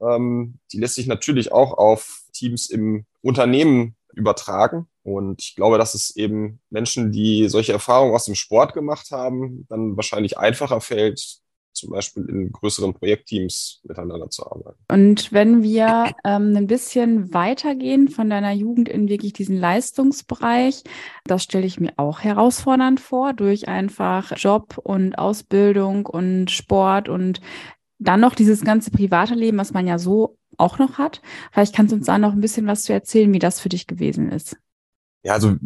ähm, 0.00 0.58
die 0.72 0.78
lässt 0.78 0.94
sich 0.94 1.06
natürlich 1.06 1.52
auch 1.52 1.76
auf 1.76 2.22
Teams 2.32 2.70
im 2.70 3.04
Unternehmen 3.20 3.94
übertragen. 4.14 4.86
Und 5.02 5.42
ich 5.42 5.56
glaube, 5.56 5.78
dass 5.78 5.94
es 5.94 6.14
eben 6.16 6.60
Menschen, 6.70 7.12
die 7.12 7.48
solche 7.48 7.72
Erfahrungen 7.72 8.14
aus 8.14 8.26
dem 8.26 8.34
Sport 8.34 8.74
gemacht 8.74 9.10
haben, 9.10 9.66
dann 9.68 9.96
wahrscheinlich 9.96 10.38
einfacher 10.38 10.80
fällt, 10.80 11.40
zum 11.72 11.90
Beispiel 11.90 12.24
in 12.28 12.52
größeren 12.52 12.94
Projektteams 12.94 13.80
miteinander 13.84 14.28
zu 14.28 14.44
arbeiten. 14.44 14.78
Und 14.90 15.32
wenn 15.32 15.62
wir 15.62 16.12
ähm, 16.24 16.54
ein 16.56 16.66
bisschen 16.66 17.32
weitergehen 17.32 18.08
von 18.08 18.28
deiner 18.28 18.52
Jugend 18.52 18.88
in 18.88 19.08
wirklich 19.08 19.32
diesen 19.32 19.56
Leistungsbereich, 19.56 20.82
das 21.24 21.44
stelle 21.44 21.66
ich 21.66 21.80
mir 21.80 21.92
auch 21.96 22.20
herausfordernd 22.20 23.00
vor, 23.00 23.32
durch 23.32 23.68
einfach 23.68 24.32
Job 24.36 24.78
und 24.78 25.16
Ausbildung 25.16 26.06
und 26.06 26.50
Sport 26.50 27.08
und 27.08 27.40
dann 27.98 28.20
noch 28.20 28.34
dieses 28.34 28.62
ganze 28.62 28.90
private 28.90 29.34
Leben, 29.34 29.58
was 29.58 29.72
man 29.72 29.86
ja 29.86 29.98
so 29.98 30.38
auch 30.60 30.78
noch 30.78 30.98
hat. 30.98 31.20
Vielleicht 31.52 31.74
kannst 31.74 31.92
du 31.92 31.96
uns 31.96 32.06
da 32.06 32.18
noch 32.18 32.32
ein 32.32 32.40
bisschen 32.40 32.66
was 32.66 32.82
zu 32.82 32.92
erzählen, 32.92 33.32
wie 33.32 33.38
das 33.38 33.60
für 33.60 33.68
dich 33.68 33.86
gewesen 33.86 34.30
ist. 34.30 34.56
Ja, 35.22 35.34
also 35.34 35.56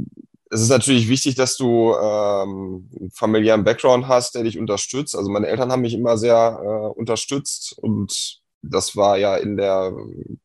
es 0.50 0.60
ist 0.60 0.68
natürlich 0.68 1.08
wichtig, 1.08 1.34
dass 1.34 1.56
du 1.56 1.94
ähm, 1.94 2.88
einen 2.98 3.10
familiären 3.12 3.64
Background 3.64 4.06
hast, 4.06 4.34
der 4.34 4.44
dich 4.44 4.58
unterstützt. 4.58 5.16
Also 5.16 5.30
meine 5.30 5.48
Eltern 5.48 5.72
haben 5.72 5.82
mich 5.82 5.94
immer 5.94 6.16
sehr 6.16 6.60
äh, 6.62 6.98
unterstützt 6.98 7.76
und 7.78 8.40
das 8.62 8.96
war 8.96 9.18
ja 9.18 9.36
in 9.36 9.56
der 9.56 9.92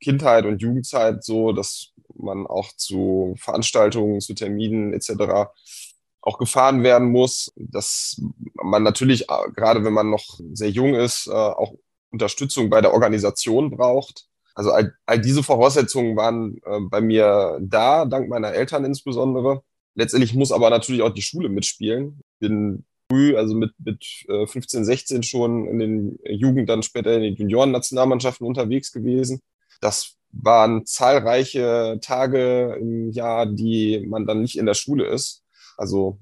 Kindheit 0.01 0.45
und 0.45 0.61
Jugendzeit 0.61 1.23
so, 1.23 1.53
dass 1.53 1.93
man 2.15 2.47
auch 2.47 2.73
zu 2.75 3.35
Veranstaltungen, 3.37 4.19
zu 4.19 4.33
Terminen 4.33 4.93
etc. 4.93 5.51
auch 6.21 6.37
gefahren 6.37 6.83
werden 6.83 7.11
muss, 7.11 7.51
dass 7.55 8.21
man 8.55 8.83
natürlich, 8.83 9.29
äh, 9.29 9.51
gerade 9.55 9.83
wenn 9.83 9.93
man 9.93 10.09
noch 10.09 10.39
sehr 10.53 10.69
jung 10.69 10.95
ist, 10.95 11.27
äh, 11.27 11.31
auch 11.31 11.73
Unterstützung 12.11 12.69
bei 12.69 12.81
der 12.81 12.93
Organisation 12.93 13.69
braucht. 13.69 14.28
Also 14.55 14.71
all, 14.71 14.93
all 15.05 15.19
diese 15.19 15.43
Voraussetzungen 15.43 16.15
waren 16.15 16.57
äh, 16.65 16.79
bei 16.89 17.01
mir 17.01 17.59
da, 17.61 18.05
dank 18.05 18.29
meiner 18.29 18.53
Eltern 18.53 18.85
insbesondere. 18.85 19.63
Letztendlich 19.95 20.33
muss 20.33 20.51
aber 20.51 20.69
natürlich 20.69 21.01
auch 21.01 21.13
die 21.13 21.21
Schule 21.21 21.49
mitspielen. 21.49 22.21
Bin 22.39 22.85
früh, 23.09 23.35
also 23.35 23.55
mit, 23.55 23.71
mit 23.79 24.05
15, 24.27 24.81
äh, 24.81 24.85
16 24.85 25.23
schon 25.23 25.67
in 25.67 25.79
den 25.79 26.19
Jugend, 26.25 26.69
dann 26.69 26.83
später 26.83 27.15
in 27.15 27.21
den 27.21 27.35
Junioren-Nationalmannschaften 27.35 28.45
unterwegs 28.45 28.91
gewesen. 28.91 29.41
Das 29.81 30.15
waren 30.31 30.85
zahlreiche 30.85 31.99
Tage 32.01 32.77
im 32.79 33.09
Jahr, 33.11 33.45
die 33.45 34.05
man 34.07 34.25
dann 34.25 34.41
nicht 34.41 34.57
in 34.57 34.65
der 34.65 34.75
Schule 34.75 35.05
ist. 35.07 35.43
Also 35.77 36.19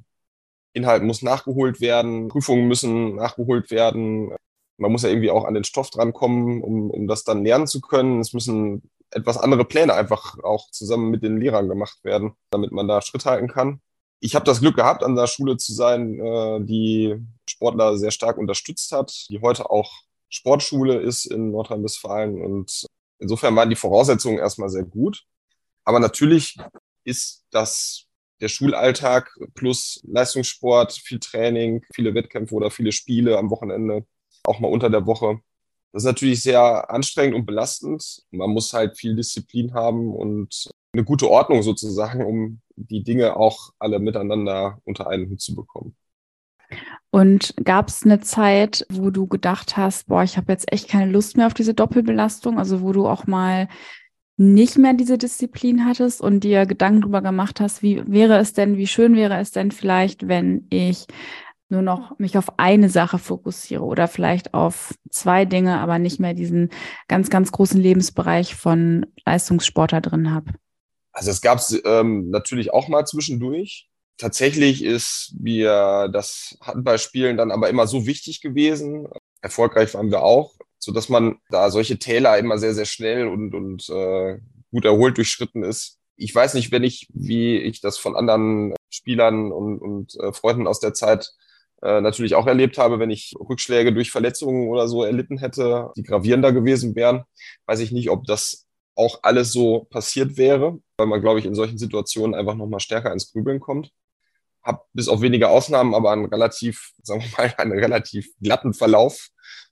Inhalt 0.73 1.03
muss 1.03 1.21
nachgeholt 1.21 1.81
werden, 1.81 2.27
Prüfungen 2.29 2.67
müssen 2.67 3.15
nachgeholt 3.15 3.71
werden. 3.71 4.31
Man 4.77 4.91
muss 4.91 5.03
ja 5.03 5.09
irgendwie 5.09 5.31
auch 5.31 5.45
an 5.45 5.53
den 5.53 5.63
Stoff 5.63 5.89
drankommen, 5.89 6.61
um, 6.61 6.89
um 6.91 7.07
das 7.07 7.23
dann 7.23 7.43
lernen 7.43 7.67
zu 7.67 7.81
können. 7.81 8.19
Es 8.19 8.33
müssen 8.33 8.89
etwas 9.11 9.37
andere 9.37 9.65
Pläne 9.65 9.93
einfach 9.93 10.37
auch 10.43 10.69
zusammen 10.71 11.09
mit 11.09 11.23
den 11.23 11.37
Lehrern 11.37 11.67
gemacht 11.67 12.03
werden, 12.03 12.33
damit 12.51 12.71
man 12.71 12.87
da 12.87 13.01
Schritt 13.01 13.25
halten 13.25 13.47
kann. 13.47 13.81
Ich 14.19 14.35
habe 14.35 14.45
das 14.45 14.61
Glück 14.61 14.75
gehabt, 14.75 15.03
an 15.03 15.15
der 15.15 15.27
Schule 15.27 15.57
zu 15.57 15.73
sein, 15.73 16.19
äh, 16.19 16.59
die 16.61 17.15
Sportler 17.47 17.97
sehr 17.97 18.11
stark 18.11 18.37
unterstützt 18.37 18.91
hat, 18.91 19.27
die 19.29 19.41
heute 19.41 19.69
auch 19.69 19.91
Sportschule 20.29 20.99
ist 20.99 21.25
in 21.25 21.51
Nordrhein-Westfalen. 21.51 22.41
Und 22.41 22.85
insofern 23.19 23.55
waren 23.55 23.69
die 23.69 23.75
Voraussetzungen 23.75 24.39
erstmal 24.39 24.69
sehr 24.69 24.83
gut. 24.83 25.23
Aber 25.83 25.99
natürlich 25.99 26.57
ist 27.03 27.45
das 27.51 28.07
der 28.41 28.49
Schulalltag 28.49 29.31
plus 29.55 30.01
Leistungssport, 30.03 30.93
viel 30.93 31.19
Training, 31.19 31.83
viele 31.93 32.13
Wettkämpfe 32.13 32.53
oder 32.55 32.69
viele 32.69 32.91
Spiele 32.91 33.37
am 33.37 33.49
Wochenende, 33.49 34.05
auch 34.47 34.59
mal 34.59 34.71
unter 34.71 34.89
der 34.89 35.05
Woche. 35.05 35.39
Das 35.91 36.03
ist 36.03 36.07
natürlich 36.07 36.43
sehr 36.43 36.89
anstrengend 36.91 37.35
und 37.35 37.45
belastend. 37.45 38.23
Man 38.31 38.51
muss 38.51 38.73
halt 38.73 38.97
viel 38.97 39.15
Disziplin 39.15 39.73
haben 39.73 40.13
und 40.13 40.69
eine 40.93 41.03
gute 41.03 41.29
Ordnung 41.29 41.63
sozusagen, 41.63 42.25
um 42.25 42.61
die 42.75 43.03
Dinge 43.03 43.35
auch 43.37 43.71
alle 43.79 43.99
miteinander 43.99 44.79
unter 44.83 45.07
einen 45.07 45.29
Hut 45.29 45.41
zu 45.41 45.55
bekommen. 45.55 45.95
Und 47.09 47.53
gab 47.63 47.87
es 47.87 48.03
eine 48.03 48.19
Zeit, 48.19 48.85
wo 48.89 49.09
du 49.09 49.27
gedacht 49.27 49.77
hast, 49.77 50.07
boah, 50.07 50.23
ich 50.23 50.37
habe 50.37 50.51
jetzt 50.51 50.71
echt 50.71 50.89
keine 50.89 51.11
Lust 51.11 51.37
mehr 51.37 51.47
auf 51.47 51.53
diese 51.53 51.73
Doppelbelastung, 51.73 52.59
also 52.59 52.81
wo 52.81 52.91
du 52.91 53.07
auch 53.07 53.25
mal 53.25 53.69
nicht 54.35 54.77
mehr 54.77 54.93
diese 54.93 55.17
Disziplin 55.17 55.85
hattest 55.85 56.21
und 56.21 56.41
dir 56.43 56.65
Gedanken 56.65 57.01
darüber 57.01 57.21
gemacht 57.21 57.59
hast, 57.59 57.81
wie 57.81 58.03
wäre 58.05 58.37
es 58.37 58.53
denn, 58.53 58.77
wie 58.77 58.85
schön 58.85 59.15
wäre 59.15 59.37
es 59.39 59.51
denn 59.51 59.71
vielleicht, 59.71 60.27
wenn 60.27 60.67
ich 60.69 61.07
nur 61.69 61.81
noch 61.81 62.17
mich 62.17 62.37
auf 62.37 62.57
eine 62.59 62.89
Sache 62.89 63.19
fokussiere 63.19 63.83
oder 63.83 64.07
vielleicht 64.07 64.53
auf 64.53 64.93
zwei 65.09 65.45
Dinge, 65.45 65.79
aber 65.79 65.99
nicht 65.99 66.19
mehr 66.19 66.33
diesen 66.33 66.69
ganz, 67.07 67.29
ganz 67.29 67.51
großen 67.51 67.79
Lebensbereich 67.79 68.55
von 68.55 69.05
Leistungssportler 69.25 70.01
drin 70.01 70.33
habe? 70.33 70.53
Also 71.11 71.31
es 71.31 71.41
gab 71.41 71.57
es 71.59 71.81
ähm, 71.85 72.29
natürlich 72.29 72.73
auch 72.73 72.87
mal 72.87 73.05
zwischendurch. 73.05 73.89
Tatsächlich 74.17 74.83
ist 74.83 75.35
mir 75.39 76.09
das 76.11 76.57
Handballspielen 76.61 77.37
dann 77.37 77.51
aber 77.51 77.69
immer 77.69 77.87
so 77.87 78.05
wichtig 78.05 78.41
gewesen. 78.41 79.07
Erfolgreich 79.41 79.93
waren 79.93 80.11
wir 80.11 80.23
auch, 80.23 80.55
so 80.79 80.91
dass 80.91 81.09
man 81.09 81.37
da 81.49 81.69
solche 81.69 81.99
Täler 81.99 82.37
immer 82.37 82.57
sehr, 82.57 82.73
sehr 82.73 82.85
schnell 82.85 83.27
und, 83.27 83.53
und 83.53 83.89
äh, 83.89 84.39
gut 84.71 84.85
erholt 84.85 85.17
durchschritten 85.17 85.63
ist. 85.63 85.99
Ich 86.15 86.33
weiß 86.33 86.55
nicht, 86.55 86.71
wenn 86.71 86.83
ich, 86.83 87.07
wie 87.13 87.57
ich 87.57 87.81
das 87.81 87.97
von 87.97 88.15
anderen 88.15 88.73
Spielern 88.89 89.51
und, 89.51 89.79
und 89.79 90.15
äh, 90.19 90.33
Freunden 90.33 90.67
aus 90.67 90.79
der 90.79 90.93
Zeit 90.93 91.31
äh, 91.81 92.01
natürlich 92.01 92.35
auch 92.35 92.47
erlebt 92.47 92.77
habe, 92.77 92.99
wenn 92.99 93.09
ich 93.09 93.35
Rückschläge 93.39 93.93
durch 93.93 94.11
Verletzungen 94.11 94.69
oder 94.69 94.87
so 94.87 95.03
erlitten 95.03 95.37
hätte, 95.37 95.91
die 95.95 96.03
gravierender 96.03 96.51
gewesen 96.51 96.95
wären, 96.95 97.23
weiß 97.65 97.79
ich 97.79 97.91
nicht, 97.91 98.09
ob 98.09 98.25
das 98.25 98.67
auch 98.95 99.19
alles 99.21 99.51
so 99.51 99.85
passiert 99.89 100.37
wäre, 100.37 100.79
weil 100.97 101.07
man, 101.07 101.21
glaube 101.21 101.39
ich, 101.39 101.45
in 101.45 101.55
solchen 101.55 101.77
Situationen 101.77 102.35
einfach 102.35 102.55
nochmal 102.55 102.79
stärker 102.79 103.13
ins 103.13 103.31
Grübeln 103.31 103.59
kommt. 103.59 103.91
Hab 104.63 104.87
bis 104.93 105.07
auf 105.07 105.21
wenige 105.21 105.49
Ausnahmen 105.49 105.93
aber 105.93 106.11
einen 106.11 106.25
relativ, 106.25 106.91
sagen 107.03 107.21
wir 107.21 107.29
mal, 107.37 107.53
einen 107.57 107.73
relativ 107.73 108.29
glatten 108.41 108.73
Verlauf 108.73 109.29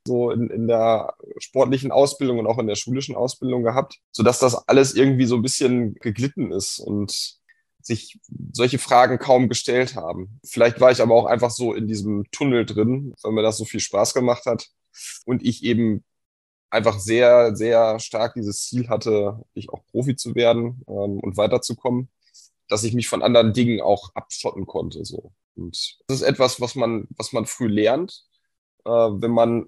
so 0.08 0.30
in, 0.30 0.50
in 0.50 0.68
der 0.68 1.16
sportlichen 1.40 1.92
Ausbildung 1.92 2.40
und 2.40 2.48
auch 2.48 2.60
in 2.60 2.68
der 2.68 2.76
schulischen 2.76 3.16
Ausbildung 3.16 3.64
gehabt, 3.64 4.00
sodass 4.12 4.40
das 4.40 4.56
alles 4.68 4.94
irgendwie 4.94 5.26
so 5.26 5.36
ein 5.36 5.42
bisschen 5.42 5.96
geglitten 5.96 6.52
ist 6.52 6.80
und 6.80 7.40
sich 7.86 8.20
solche 8.52 8.80
Fragen 8.80 9.20
kaum 9.20 9.48
gestellt 9.48 9.96
haben. 9.96 10.40
Vielleicht 10.44 10.82
war 10.82 10.92
ich 10.92 11.02
aber 11.02 11.14
auch 11.14 11.26
einfach 11.26 11.52
so 11.52 11.74
in 11.74 11.88
diesem 11.88 12.24
Tunnel 12.32 12.66
drin, 12.66 13.14
weil 13.22 13.32
mir 13.32 13.44
das 13.44 13.58
so 13.58 13.66
viel 13.66 13.80
Spaß 13.80 14.16
gemacht 14.16 14.46
hat 14.48 14.70
und 15.26 15.46
ich 15.46 15.64
eben 15.64 16.04
einfach 16.72 16.98
sehr, 17.00 17.56
sehr 17.56 18.00
stark 18.00 18.34
dieses 18.34 18.66
Ziel 18.66 18.90
hatte, 18.90 19.40
ich 19.54 19.70
auch 19.70 19.86
Profi 19.92 20.16
zu 20.16 20.34
werden 20.34 20.84
ähm, 20.88 21.20
und 21.20 21.38
weiterzukommen, 21.38 22.10
dass 22.68 22.84
ich 22.84 22.94
mich 22.96 23.08
von 23.08 23.22
anderen 23.22 23.54
Dingen 23.54 23.82
auch 23.82 24.16
abschotten 24.16 24.66
konnte. 24.66 25.06
So. 25.06 25.32
Und 25.56 26.00
das 26.08 26.22
ist 26.22 26.28
etwas, 26.28 26.60
was 26.60 26.74
man, 26.74 27.08
was 27.16 27.34
man 27.34 27.46
früh 27.46 27.68
lernt, 27.68 28.26
äh, 28.86 28.90
wenn 28.90 29.32
man 29.32 29.68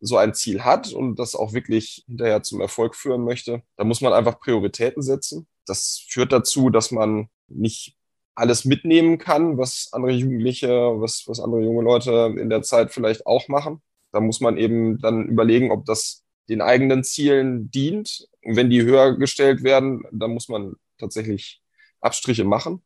so 0.00 0.16
ein 0.16 0.32
Ziel 0.32 0.64
hat 0.64 0.92
und 0.92 1.18
das 1.18 1.34
auch 1.34 1.52
wirklich 1.54 2.04
hinterher 2.06 2.44
zum 2.44 2.60
Erfolg 2.60 2.94
führen 2.94 3.24
möchte. 3.24 3.62
Da 3.76 3.82
muss 3.82 4.00
man 4.00 4.12
einfach 4.12 4.38
Prioritäten 4.38 5.02
setzen. 5.02 5.48
Das 5.66 6.04
führt 6.08 6.32
dazu, 6.32 6.70
dass 6.70 6.92
man 6.92 7.28
nicht 7.48 7.96
alles 8.34 8.64
mitnehmen 8.64 9.18
kann, 9.18 9.58
was 9.58 9.88
andere 9.92 10.12
Jugendliche, 10.12 10.68
was, 10.68 11.24
was 11.26 11.40
andere 11.40 11.62
junge 11.62 11.82
Leute 11.82 12.34
in 12.38 12.48
der 12.48 12.62
Zeit 12.62 12.92
vielleicht 12.92 13.26
auch 13.26 13.48
machen. 13.48 13.82
Da 14.12 14.20
muss 14.20 14.40
man 14.40 14.56
eben 14.56 14.98
dann 14.98 15.26
überlegen, 15.26 15.70
ob 15.70 15.84
das 15.84 16.24
den 16.48 16.60
eigenen 16.60 17.04
Zielen 17.04 17.70
dient. 17.70 18.28
Und 18.44 18.56
wenn 18.56 18.70
die 18.70 18.82
höher 18.82 19.16
gestellt 19.18 19.62
werden, 19.64 20.04
dann 20.12 20.32
muss 20.32 20.48
man 20.48 20.76
tatsächlich 20.98 21.60
Abstriche 22.00 22.44
machen. 22.44 22.82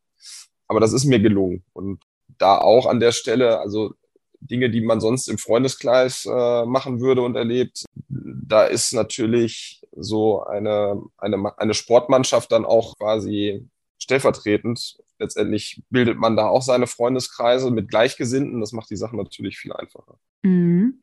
Aber 0.67 0.79
das 0.79 0.91
ist 0.91 1.05
mir 1.05 1.19
gelungen. 1.19 1.63
Und 1.73 2.01
da 2.39 2.57
auch 2.57 2.87
an 2.87 2.99
der 2.99 3.11
Stelle, 3.11 3.59
also 3.59 3.93
Dinge, 4.39 4.69
die 4.69 4.81
man 4.81 4.99
sonst 4.99 5.27
im 5.27 5.37
Freundeskreis 5.37 6.25
äh, 6.25 6.65
machen 6.65 6.99
würde 6.99 7.21
und 7.21 7.35
erlebt, 7.35 7.85
da 8.09 8.65
ist 8.65 8.91
natürlich 8.93 9.81
so 9.95 10.43
eine, 10.43 11.01
eine, 11.17 11.57
eine 11.57 11.73
Sportmannschaft 11.73 12.51
dann 12.51 12.65
auch 12.65 12.97
quasi 12.97 13.67
stellvertretend. 14.03 14.97
Letztendlich 15.19 15.81
bildet 15.89 16.17
man 16.17 16.35
da 16.35 16.47
auch 16.47 16.61
seine 16.61 16.87
Freundeskreise 16.87 17.71
mit 17.71 17.89
Gleichgesinnten. 17.89 18.59
Das 18.59 18.73
macht 18.73 18.89
die 18.89 18.97
Sache 18.97 19.15
natürlich 19.15 19.57
viel 19.57 19.73
einfacher. 19.73 20.17
Mhm. 20.43 21.01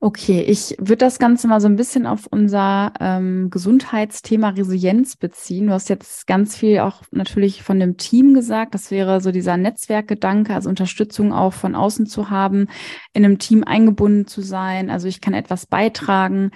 Okay, 0.00 0.40
ich 0.42 0.74
würde 0.78 0.96
das 0.96 1.18
Ganze 1.20 1.46
mal 1.46 1.60
so 1.60 1.68
ein 1.68 1.76
bisschen 1.76 2.06
auf 2.06 2.26
unser 2.28 2.92
ähm, 2.98 3.48
Gesundheitsthema 3.50 4.48
Resilienz 4.48 5.16
beziehen. 5.16 5.68
Du 5.68 5.72
hast 5.72 5.88
jetzt 5.88 6.26
ganz 6.26 6.56
viel 6.56 6.80
auch 6.80 7.02
natürlich 7.12 7.62
von 7.62 7.78
dem 7.78 7.98
Team 7.98 8.34
gesagt. 8.34 8.74
Das 8.74 8.90
wäre 8.90 9.20
so 9.20 9.30
dieser 9.30 9.56
Netzwerkgedanke, 9.56 10.54
also 10.54 10.68
Unterstützung 10.68 11.32
auch 11.32 11.52
von 11.52 11.76
außen 11.76 12.06
zu 12.06 12.30
haben, 12.30 12.66
in 13.12 13.24
einem 13.24 13.38
Team 13.38 13.62
eingebunden 13.62 14.26
zu 14.26 14.40
sein. 14.40 14.90
Also 14.90 15.06
ich 15.06 15.20
kann 15.20 15.34
etwas 15.34 15.66
beitragen 15.66 16.50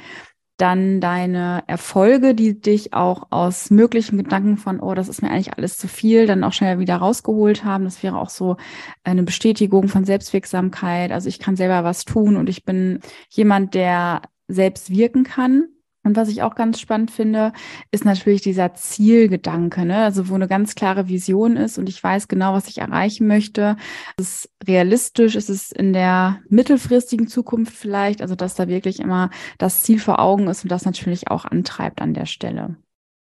dann 0.57 1.01
deine 1.01 1.65
Erfolge, 1.67 2.35
die 2.35 2.61
dich 2.61 2.93
auch 2.95 3.27
aus 3.31 3.71
möglichen 3.71 4.19
Gedanken 4.19 4.57
von, 4.57 4.79
oh, 4.81 4.95
das 4.95 5.09
ist 5.09 5.21
mir 5.21 5.31
eigentlich 5.31 5.55
alles 5.55 5.77
zu 5.77 5.89
viel, 5.89 6.27
dann 6.27 6.45
auch 6.45 6.53
schnell 6.53 6.79
wieder 6.79 6.97
rausgeholt 6.97 7.65
haben. 7.65 7.85
Das 7.85 8.03
wäre 8.03 8.19
auch 8.19 8.31
so 8.31 8.57
eine 9.03 9.25
Bestätigung 9.25 9.89
von 9.89 10.05
Selbstwirksamkeit. 10.05 11.11
Also 11.11 11.29
ich 11.29 11.41
kann 11.41 11.57
selber 11.57 11.83
was 11.83 12.05
tun 12.05 12.37
und 12.37 12.49
ich 12.49 12.65
bin 12.65 13.01
jemand, 13.31 13.75
der 13.75 14.23
selbst 14.47 14.91
wirken 14.91 15.25
kann. 15.25 15.69
Und 16.05 16.17
was 16.17 16.29
ich 16.29 16.43
auch 16.43 16.55
ganz 16.55 16.79
spannend 16.79 17.11
finde, 17.11 17.53
ist 17.91 18.05
natürlich 18.05 18.43
dieser 18.43 18.75
Zielgedanke, 18.75 19.87
ne? 19.87 20.05
also 20.05 20.29
wo 20.29 20.35
eine 20.35 20.49
ganz 20.49 20.75
klare 20.75 21.09
Vision 21.09 21.57
ist 21.57 21.79
und 21.79 21.89
ich 21.89 22.03
weiß 22.03 22.29
genau, 22.29 22.53
was 22.53 22.69
ich 22.69 22.79
erreichen 22.79 23.27
möchte. 23.27 23.77
Ist 24.19 24.47
es 24.61 24.69
realistisch? 24.69 25.35
Ist 25.35 25.49
es 25.49 25.73
in 25.73 25.95
der 25.95 26.41
mittelfristigen 26.49 27.27
Zukunft 27.27 27.75
vielleicht? 27.75 28.21
Also 28.21 28.35
dass 28.35 28.55
da 28.55 28.69
wirklich 28.69 29.01
immer 29.01 29.31
das 29.59 29.83
Ziel 29.83 29.99
vor 29.99 30.21
Augen 30.21 30.47
ist 30.47 30.63
und 30.63 30.71
das 30.71 30.85
natürlich 30.85 31.29
auch 31.31 31.47
antreibt 31.47 32.03
an 32.03 32.13
der 32.13 32.27
Stelle. 32.27 32.77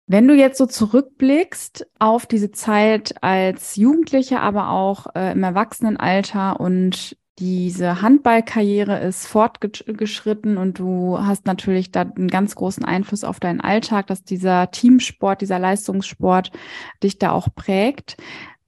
Wenn 0.06 0.26
du 0.26 0.34
jetzt 0.34 0.58
so 0.58 0.66
zurückblickst 0.66 1.86
auf 2.00 2.26
diese 2.26 2.50
Zeit 2.50 3.22
als 3.22 3.76
Jugendliche, 3.76 4.40
aber 4.40 4.70
auch 4.70 5.06
äh, 5.14 5.32
im 5.32 5.42
Erwachsenenalter 5.44 6.58
und 6.58 7.16
diese 7.40 8.02
Handballkarriere 8.02 8.98
ist 9.00 9.26
fortgeschritten 9.26 10.58
und 10.58 10.78
du 10.78 11.18
hast 11.18 11.46
natürlich 11.46 11.90
da 11.90 12.02
einen 12.02 12.28
ganz 12.28 12.54
großen 12.54 12.84
Einfluss 12.84 13.24
auf 13.24 13.40
deinen 13.40 13.62
Alltag, 13.62 14.06
dass 14.08 14.22
dieser 14.22 14.70
Teamsport, 14.70 15.40
dieser 15.40 15.58
Leistungssport 15.58 16.52
dich 17.02 17.18
da 17.18 17.32
auch 17.32 17.48
prägt. 17.54 18.18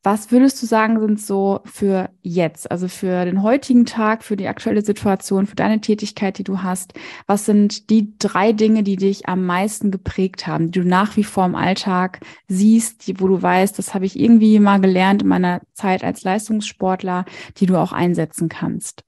Was 0.04 0.32
würdest 0.32 0.60
du 0.60 0.66
sagen, 0.66 0.98
sind 0.98 1.20
so 1.20 1.60
für 1.64 2.10
jetzt, 2.22 2.68
also 2.72 2.88
für 2.88 3.24
den 3.24 3.40
heutigen 3.40 3.86
Tag, 3.86 4.24
für 4.24 4.36
die 4.36 4.48
aktuelle 4.48 4.84
Situation, 4.84 5.46
für 5.46 5.54
deine 5.54 5.80
Tätigkeit, 5.80 6.38
die 6.38 6.44
du 6.44 6.60
hast? 6.62 6.94
Was 7.28 7.46
sind 7.46 7.88
die 7.88 8.12
drei 8.18 8.52
Dinge, 8.52 8.82
die 8.82 8.96
dich 8.96 9.28
am 9.28 9.46
meisten 9.46 9.92
geprägt 9.92 10.48
haben, 10.48 10.72
die 10.72 10.80
du 10.80 10.88
nach 10.88 11.16
wie 11.16 11.22
vor 11.22 11.46
im 11.46 11.54
Alltag 11.54 12.18
siehst, 12.48 13.06
die, 13.06 13.20
wo 13.20 13.28
du 13.28 13.40
weißt, 13.40 13.78
das 13.78 13.94
habe 13.94 14.04
ich 14.04 14.18
irgendwie 14.18 14.58
mal 14.58 14.80
gelernt 14.80 15.22
in 15.22 15.28
meiner 15.28 15.60
Zeit 15.72 16.02
als 16.02 16.24
Leistungssportler, 16.24 17.24
die 17.58 17.66
du 17.66 17.76
auch 17.76 17.92
einsetzen 17.92 18.48
kannst? 18.48 19.04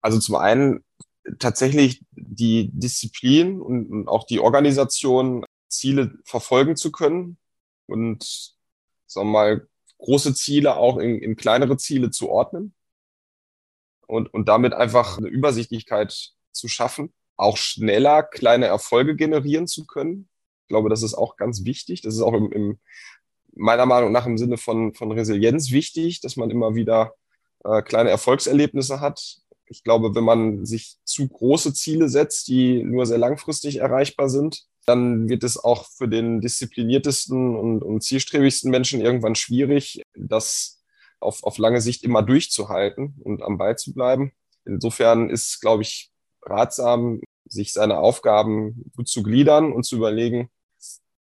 Also 0.00 0.20
zum 0.20 0.36
einen 0.36 0.84
tatsächlich 1.40 2.02
die 2.12 2.70
Disziplin 2.72 3.60
und 3.60 4.06
auch 4.06 4.24
die 4.24 4.38
Organisation, 4.38 5.44
Ziele 5.68 6.18
verfolgen 6.24 6.76
zu 6.76 6.92
können 6.92 7.36
und 7.86 8.22
sagen 9.06 9.28
wir 9.28 9.32
mal 9.32 9.69
große 10.00 10.34
Ziele 10.34 10.76
auch 10.76 10.98
in, 10.98 11.18
in 11.18 11.36
kleinere 11.36 11.76
Ziele 11.76 12.10
zu 12.10 12.28
ordnen 12.28 12.74
und, 14.06 14.32
und 14.32 14.48
damit 14.48 14.72
einfach 14.72 15.18
eine 15.18 15.28
Übersichtlichkeit 15.28 16.32
zu 16.52 16.68
schaffen, 16.68 17.12
auch 17.36 17.56
schneller 17.56 18.22
kleine 18.22 18.66
Erfolge 18.66 19.16
generieren 19.16 19.66
zu 19.66 19.86
können. 19.86 20.28
Ich 20.62 20.68
glaube, 20.68 20.88
das 20.88 21.02
ist 21.02 21.14
auch 21.14 21.36
ganz 21.36 21.64
wichtig. 21.64 22.02
Das 22.02 22.14
ist 22.14 22.20
auch 22.20 22.34
im, 22.34 22.52
im 22.52 22.78
meiner 23.54 23.86
Meinung 23.86 24.12
nach 24.12 24.26
im 24.26 24.38
Sinne 24.38 24.56
von, 24.56 24.94
von 24.94 25.12
Resilienz 25.12 25.70
wichtig, 25.70 26.20
dass 26.20 26.36
man 26.36 26.50
immer 26.50 26.74
wieder 26.74 27.14
äh, 27.64 27.82
kleine 27.82 28.10
Erfolgserlebnisse 28.10 29.00
hat. 29.00 29.38
Ich 29.66 29.84
glaube, 29.84 30.14
wenn 30.14 30.24
man 30.24 30.64
sich 30.64 30.96
zu 31.04 31.28
große 31.28 31.74
Ziele 31.74 32.08
setzt, 32.08 32.48
die 32.48 32.82
nur 32.82 33.06
sehr 33.06 33.18
langfristig 33.18 33.76
erreichbar 33.76 34.28
sind, 34.28 34.64
dann 34.86 35.28
wird 35.28 35.44
es 35.44 35.62
auch 35.62 35.86
für 35.88 36.08
den 36.08 36.40
diszipliniertesten 36.40 37.56
und, 37.56 37.82
und 37.82 38.02
zielstrebigsten 38.02 38.70
Menschen 38.70 39.00
irgendwann 39.00 39.34
schwierig, 39.34 40.02
das 40.14 40.82
auf, 41.20 41.42
auf 41.44 41.58
lange 41.58 41.80
Sicht 41.80 42.02
immer 42.02 42.22
durchzuhalten 42.22 43.14
und 43.22 43.42
am 43.42 43.58
Ball 43.58 43.76
zu 43.76 43.92
bleiben. 43.92 44.32
Insofern 44.64 45.30
ist, 45.30 45.60
glaube 45.60 45.82
ich, 45.82 46.10
ratsam, 46.42 47.20
sich 47.46 47.72
seine 47.72 47.98
Aufgaben 47.98 48.90
gut 48.96 49.08
zu 49.08 49.22
gliedern 49.22 49.72
und 49.72 49.84
zu 49.84 49.96
überlegen, 49.96 50.50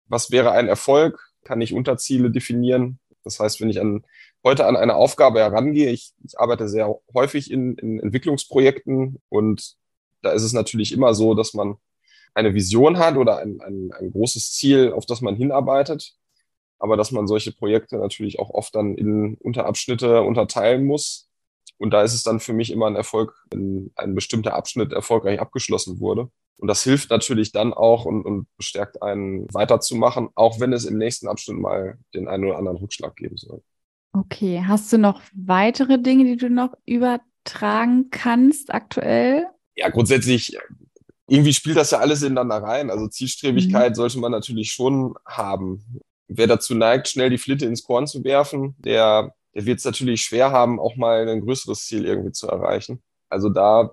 was 0.06 0.30
wäre 0.30 0.52
ein 0.52 0.68
Erfolg? 0.68 1.30
Kann 1.44 1.60
ich 1.60 1.74
Unterziele 1.74 2.30
definieren? 2.30 2.98
Das 3.24 3.40
heißt, 3.40 3.60
wenn 3.60 3.70
ich 3.70 3.80
an, 3.80 4.04
heute 4.44 4.66
an 4.66 4.76
eine 4.76 4.94
Aufgabe 4.94 5.40
herangehe, 5.40 5.90
ich, 5.90 6.12
ich 6.24 6.38
arbeite 6.38 6.68
sehr 6.68 6.94
häufig 7.14 7.50
in, 7.50 7.76
in 7.76 8.00
Entwicklungsprojekten 8.00 9.20
und 9.28 9.76
da 10.22 10.32
ist 10.32 10.42
es 10.42 10.52
natürlich 10.52 10.92
immer 10.92 11.14
so, 11.14 11.34
dass 11.34 11.54
man 11.54 11.76
eine 12.34 12.54
Vision 12.54 12.98
hat 12.98 13.16
oder 13.16 13.38
ein, 13.38 13.60
ein, 13.60 13.92
ein 13.92 14.10
großes 14.10 14.52
Ziel, 14.52 14.92
auf 14.92 15.06
das 15.06 15.20
man 15.20 15.36
hinarbeitet, 15.36 16.14
aber 16.78 16.96
dass 16.96 17.12
man 17.12 17.26
solche 17.26 17.52
Projekte 17.52 17.96
natürlich 17.98 18.38
auch 18.38 18.50
oft 18.50 18.74
dann 18.74 18.94
in 18.94 19.34
Unterabschnitte 19.36 20.22
unterteilen 20.22 20.84
muss. 20.84 21.28
Und 21.78 21.92
da 21.92 22.02
ist 22.02 22.14
es 22.14 22.22
dann 22.22 22.40
für 22.40 22.52
mich 22.52 22.72
immer 22.72 22.86
ein 22.86 22.96
Erfolg, 22.96 23.34
wenn 23.50 23.92
ein 23.94 24.14
bestimmter 24.14 24.54
Abschnitt 24.54 24.92
erfolgreich 24.92 25.40
abgeschlossen 25.40 26.00
wurde. 26.00 26.30
Und 26.56 26.66
das 26.66 26.82
hilft 26.82 27.10
natürlich 27.10 27.52
dann 27.52 27.72
auch 27.72 28.04
und, 28.04 28.24
und 28.24 28.48
bestärkt 28.56 29.00
einen 29.00 29.46
weiterzumachen, 29.54 30.28
auch 30.34 30.58
wenn 30.58 30.72
es 30.72 30.84
im 30.84 30.98
nächsten 30.98 31.28
Abschnitt 31.28 31.58
mal 31.58 31.98
den 32.14 32.26
einen 32.26 32.44
oder 32.44 32.58
anderen 32.58 32.78
Rückschlag 32.78 33.14
geben 33.14 33.36
soll. 33.36 33.62
Okay, 34.12 34.64
hast 34.66 34.92
du 34.92 34.98
noch 34.98 35.22
weitere 35.32 36.00
Dinge, 36.00 36.24
die 36.24 36.36
du 36.36 36.50
noch 36.50 36.74
übertragen 36.84 38.10
kannst 38.10 38.74
aktuell? 38.74 39.46
Ja, 39.76 39.88
grundsätzlich 39.90 40.58
irgendwie 41.28 41.52
spielt 41.52 41.76
das 41.76 41.90
ja 41.90 41.98
alles 41.98 42.22
ineinander 42.22 42.56
rein. 42.56 42.90
Also 42.90 43.06
Zielstrebigkeit 43.06 43.90
mhm. 43.90 43.94
sollte 43.94 44.18
man 44.18 44.32
natürlich 44.32 44.72
schon 44.72 45.14
haben. 45.26 45.84
Wer 46.26 46.46
dazu 46.46 46.74
neigt, 46.74 47.08
schnell 47.08 47.30
die 47.30 47.38
Flitte 47.38 47.66
ins 47.66 47.84
Korn 47.84 48.06
zu 48.06 48.24
werfen, 48.24 48.74
der, 48.78 49.34
der 49.54 49.66
wird 49.66 49.78
es 49.78 49.84
natürlich 49.84 50.22
schwer 50.22 50.50
haben, 50.50 50.80
auch 50.80 50.96
mal 50.96 51.28
ein 51.28 51.42
größeres 51.42 51.86
Ziel 51.86 52.04
irgendwie 52.06 52.32
zu 52.32 52.48
erreichen. 52.48 53.02
Also 53.28 53.50
da 53.50 53.92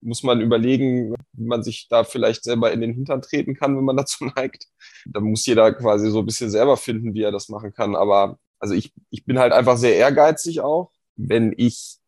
muss 0.00 0.22
man 0.22 0.40
überlegen, 0.40 1.14
wie 1.32 1.44
man 1.44 1.62
sich 1.62 1.88
da 1.88 2.04
vielleicht 2.04 2.44
selber 2.44 2.72
in 2.72 2.80
den 2.80 2.92
Hintern 2.92 3.22
treten 3.22 3.54
kann, 3.54 3.76
wenn 3.76 3.84
man 3.84 3.96
dazu 3.96 4.24
neigt. 4.24 4.66
Da 5.06 5.20
muss 5.20 5.46
jeder 5.46 5.72
quasi 5.72 6.10
so 6.10 6.20
ein 6.20 6.26
bisschen 6.26 6.50
selber 6.50 6.76
finden, 6.76 7.14
wie 7.14 7.22
er 7.22 7.32
das 7.32 7.48
machen 7.48 7.72
kann. 7.72 7.94
Aber 7.94 8.38
also 8.58 8.74
ich, 8.74 8.92
ich 9.10 9.24
bin 9.24 9.38
halt 9.38 9.52
einfach 9.52 9.76
sehr 9.76 9.96
ehrgeizig 9.96 10.60
auch. 10.60 10.90
Wenn 11.16 11.52
ich 11.56 11.98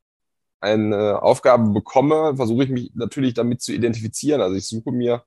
eine 0.60 1.22
Aufgabe 1.22 1.70
bekomme, 1.70 2.36
versuche 2.36 2.64
ich 2.64 2.70
mich 2.70 2.92
natürlich 2.94 3.34
damit 3.34 3.62
zu 3.62 3.72
identifizieren. 3.72 4.40
Also 4.40 4.56
ich 4.56 4.66
suche 4.66 4.92
mir 4.92 5.24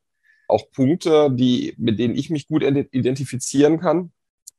auch 0.47 0.69
Punkte, 0.71 1.31
die, 1.31 1.73
mit 1.77 1.99
denen 1.99 2.15
ich 2.15 2.29
mich 2.29 2.47
gut 2.47 2.63
identifizieren 2.63 3.79
kann, 3.79 4.11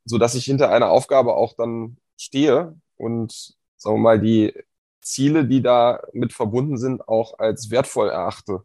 so 0.05 0.19
dass 0.19 0.35
ich 0.35 0.45
hinter 0.45 0.71
einer 0.71 0.91
Aufgabe 0.91 1.35
auch 1.35 1.55
dann 1.57 1.99
stehe 2.17 2.79
und 2.97 3.55
sagen 3.77 3.97
wir 3.97 4.03
mal 4.03 4.21
die 4.21 4.53
Ziele, 5.01 5.47
die 5.47 5.63
da 5.63 6.03
mit 6.13 6.33
verbunden 6.33 6.79
sind, 6.79 7.07
auch 7.09 7.39
als 7.39 7.71
wertvoll 7.71 8.09
erachte. 8.09 8.63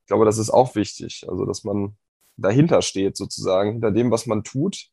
Ich 0.00 0.06
glaube, 0.06 0.24
das 0.24 0.38
ist 0.38 0.50
auch 0.50 0.74
wichtig. 0.74 1.24
Also, 1.28 1.46
dass 1.46 1.64
man 1.64 1.96
dahinter 2.36 2.82
steht 2.82 3.16
sozusagen, 3.16 3.72
hinter 3.72 3.92
dem, 3.92 4.10
was 4.10 4.26
man 4.26 4.42
tut. 4.44 4.88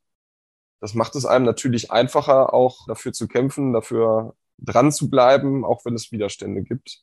Das 0.80 0.94
macht 0.94 1.16
es 1.16 1.26
einem 1.26 1.44
natürlich 1.44 1.90
einfacher, 1.90 2.54
auch 2.54 2.86
dafür 2.86 3.12
zu 3.12 3.28
kämpfen, 3.28 3.72
dafür 3.72 4.34
dran 4.60 4.92
zu 4.92 5.10
bleiben, 5.10 5.64
auch 5.64 5.84
wenn 5.84 5.94
es 5.94 6.12
Widerstände 6.12 6.62
gibt. 6.62 7.02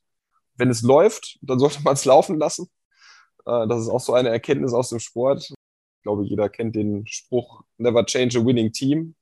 Wenn 0.55 0.69
es 0.69 0.81
läuft, 0.81 1.37
dann 1.41 1.59
sollte 1.59 1.81
man 1.83 1.93
es 1.93 2.05
laufen 2.05 2.37
lassen. 2.37 2.69
Äh, 3.45 3.67
das 3.67 3.81
ist 3.81 3.89
auch 3.89 3.99
so 3.99 4.13
eine 4.13 4.29
Erkenntnis 4.29 4.73
aus 4.73 4.89
dem 4.89 4.99
Sport. 4.99 5.49
Ich 5.49 6.03
glaube, 6.03 6.23
jeder 6.23 6.49
kennt 6.49 6.75
den 6.75 7.05
Spruch, 7.07 7.63
never 7.77 8.05
change 8.05 8.39
a 8.39 8.45
winning 8.45 8.71
team. 8.71 9.15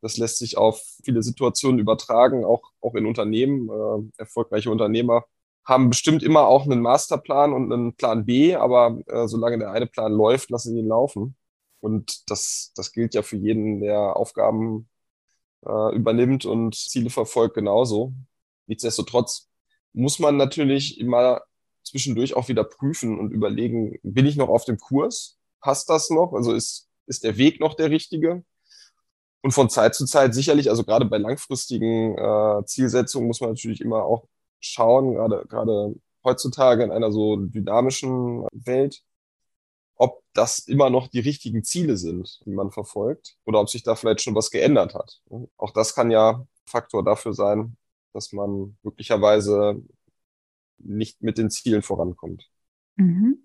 Das 0.00 0.16
lässt 0.16 0.38
sich 0.38 0.58
auf 0.58 0.82
viele 1.02 1.22
Situationen 1.22 1.78
übertragen, 1.78 2.44
auch, 2.44 2.72
auch 2.80 2.94
in 2.94 3.06
Unternehmen. 3.06 3.68
Äh, 3.70 4.20
erfolgreiche 4.20 4.70
Unternehmer 4.70 5.24
haben 5.64 5.88
bestimmt 5.88 6.22
immer 6.22 6.46
auch 6.46 6.64
einen 6.66 6.82
Masterplan 6.82 7.52
und 7.52 7.72
einen 7.72 7.94
Plan 7.94 8.26
B, 8.26 8.54
aber 8.54 8.98
äh, 9.06 9.26
solange 9.26 9.58
der 9.58 9.70
eine 9.70 9.86
Plan 9.86 10.12
läuft, 10.12 10.50
lassen 10.50 10.74
sie 10.74 10.80
ihn 10.80 10.88
laufen. 10.88 11.36
Und 11.80 12.30
das, 12.30 12.72
das 12.76 12.92
gilt 12.92 13.14
ja 13.14 13.22
für 13.22 13.36
jeden, 13.36 13.80
der 13.80 14.16
Aufgaben 14.16 14.88
äh, 15.66 15.94
übernimmt 15.94 16.44
und 16.44 16.74
Ziele 16.74 17.10
verfolgt 17.10 17.54
genauso. 17.54 18.12
Nichtsdestotrotz 18.66 19.48
muss 19.92 20.18
man 20.18 20.36
natürlich 20.36 21.00
immer 21.00 21.42
zwischendurch 21.82 22.34
auch 22.34 22.48
wieder 22.48 22.64
prüfen 22.64 23.18
und 23.18 23.30
überlegen, 23.30 23.98
bin 24.02 24.26
ich 24.26 24.36
noch 24.36 24.48
auf 24.48 24.64
dem 24.64 24.78
Kurs? 24.78 25.38
Passt 25.60 25.88
das 25.88 26.10
noch? 26.10 26.32
Also 26.32 26.52
ist, 26.52 26.88
ist 27.06 27.24
der 27.24 27.36
Weg 27.36 27.60
noch 27.60 27.74
der 27.74 27.90
richtige? 27.90 28.44
Und 29.42 29.52
von 29.52 29.68
Zeit 29.68 29.94
zu 29.94 30.06
Zeit 30.06 30.34
sicherlich, 30.34 30.70
also 30.70 30.84
gerade 30.84 31.04
bei 31.04 31.18
langfristigen 31.18 32.16
äh, 32.16 32.64
Zielsetzungen 32.64 33.26
muss 33.26 33.42
man 33.42 33.50
natürlich 33.50 33.82
immer 33.82 34.04
auch 34.04 34.26
schauen, 34.60 35.14
gerade, 35.14 35.44
gerade 35.48 35.94
heutzutage 36.24 36.82
in 36.82 36.90
einer 36.90 37.12
so 37.12 37.36
dynamischen 37.36 38.46
Welt, 38.52 39.02
das 40.34 40.58
immer 40.58 40.90
noch 40.90 41.08
die 41.08 41.20
richtigen 41.20 41.64
Ziele 41.64 41.96
sind, 41.96 42.40
die 42.44 42.50
man 42.50 42.70
verfolgt, 42.70 43.36
oder 43.44 43.60
ob 43.60 43.70
sich 43.70 43.82
da 43.82 43.94
vielleicht 43.94 44.20
schon 44.20 44.34
was 44.34 44.50
geändert 44.50 44.94
hat. 44.94 45.22
Auch 45.56 45.72
das 45.72 45.94
kann 45.94 46.10
ja 46.10 46.46
Faktor 46.66 47.04
dafür 47.04 47.32
sein, 47.32 47.76
dass 48.12 48.32
man 48.32 48.76
möglicherweise 48.82 49.82
nicht 50.78 51.22
mit 51.22 51.38
den 51.38 51.50
Zielen 51.50 51.82
vorankommt. 51.82 52.50
Mhm. 52.96 53.43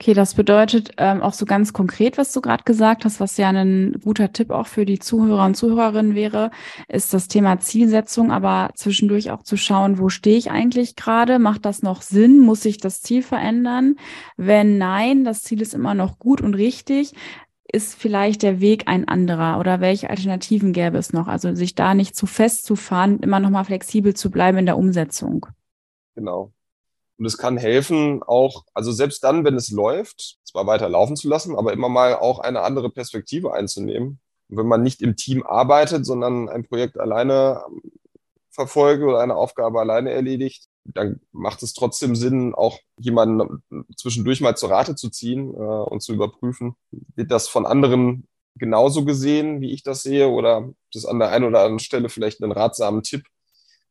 Okay, 0.00 0.14
das 0.14 0.34
bedeutet 0.34 0.92
ähm, 0.98 1.22
auch 1.22 1.32
so 1.32 1.46
ganz 1.46 1.72
konkret, 1.72 2.18
was 2.18 2.32
du 2.32 2.40
gerade 2.40 2.62
gesagt 2.64 3.04
hast, 3.04 3.20
was 3.20 3.36
ja 3.36 3.48
ein 3.48 4.00
guter 4.04 4.32
Tipp 4.32 4.50
auch 4.50 4.66
für 4.66 4.84
die 4.84 4.98
Zuhörer 4.98 5.46
und 5.46 5.56
Zuhörerinnen 5.56 6.14
wäre, 6.14 6.50
ist 6.88 7.14
das 7.14 7.26
Thema 7.26 7.58
Zielsetzung, 7.58 8.30
aber 8.30 8.70
zwischendurch 8.74 9.30
auch 9.30 9.42
zu 9.42 9.56
schauen, 9.56 9.98
wo 9.98 10.08
stehe 10.08 10.36
ich 10.36 10.50
eigentlich 10.50 10.94
gerade? 10.94 11.38
Macht 11.38 11.64
das 11.64 11.82
noch 11.82 12.02
Sinn? 12.02 12.38
Muss 12.38 12.62
sich 12.62 12.78
das 12.78 13.02
Ziel 13.02 13.22
verändern? 13.22 13.96
Wenn 14.36 14.78
nein, 14.78 15.24
das 15.24 15.42
Ziel 15.42 15.60
ist 15.60 15.74
immer 15.74 15.94
noch 15.94 16.18
gut 16.18 16.40
und 16.40 16.54
richtig, 16.54 17.14
ist 17.72 17.94
vielleicht 17.94 18.42
der 18.42 18.60
Weg 18.60 18.86
ein 18.86 19.08
anderer 19.08 19.58
oder 19.58 19.80
welche 19.80 20.08
Alternativen 20.08 20.72
gäbe 20.72 20.98
es 20.98 21.12
noch? 21.12 21.26
Also 21.26 21.54
sich 21.54 21.74
da 21.74 21.94
nicht 21.94 22.14
zu 22.14 22.26
festzufahren, 22.26 23.18
immer 23.20 23.40
noch 23.40 23.50
mal 23.50 23.64
flexibel 23.64 24.14
zu 24.14 24.30
bleiben 24.30 24.58
in 24.58 24.66
der 24.66 24.78
Umsetzung. 24.78 25.46
Genau. 26.14 26.52
Und 27.18 27.26
es 27.26 27.38
kann 27.38 27.56
helfen, 27.56 28.22
auch, 28.22 28.64
also 28.74 28.90
selbst 28.90 29.22
dann, 29.22 29.44
wenn 29.44 29.54
es 29.54 29.70
läuft, 29.70 30.38
zwar 30.44 30.66
weiter 30.66 30.88
laufen 30.88 31.16
zu 31.16 31.28
lassen, 31.28 31.56
aber 31.56 31.72
immer 31.72 31.88
mal 31.88 32.16
auch 32.16 32.40
eine 32.40 32.62
andere 32.62 32.90
Perspektive 32.90 33.52
einzunehmen. 33.52 34.20
Und 34.48 34.58
wenn 34.58 34.66
man 34.66 34.82
nicht 34.82 35.00
im 35.00 35.16
Team 35.16 35.44
arbeitet, 35.44 36.04
sondern 36.04 36.48
ein 36.48 36.66
Projekt 36.66 36.98
alleine 36.98 37.62
verfolge 38.50 39.04
oder 39.06 39.20
eine 39.20 39.34
Aufgabe 39.34 39.80
alleine 39.80 40.10
erledigt, 40.12 40.68
dann 40.84 41.20
macht 41.32 41.62
es 41.62 41.72
trotzdem 41.72 42.14
Sinn, 42.14 42.54
auch 42.54 42.78
jemanden 42.98 43.62
zwischendurch 43.96 44.40
mal 44.40 44.56
zur 44.56 44.70
Rate 44.70 44.94
zu 44.94 45.10
ziehen 45.10 45.52
äh, 45.54 45.56
und 45.56 46.02
zu 46.02 46.12
überprüfen, 46.12 46.76
wird 46.90 47.30
das 47.30 47.48
von 47.48 47.66
anderen 47.66 48.28
genauso 48.56 49.04
gesehen, 49.04 49.60
wie 49.60 49.72
ich 49.72 49.82
das 49.82 50.02
sehe, 50.02 50.28
oder 50.28 50.70
ist 50.92 51.06
an 51.06 51.18
der 51.18 51.30
einen 51.30 51.44
oder 51.44 51.60
anderen 51.60 51.80
Stelle 51.80 52.08
vielleicht 52.08 52.42
einen 52.42 52.52
ratsamen 52.52 53.02
Tipp, 53.02 53.26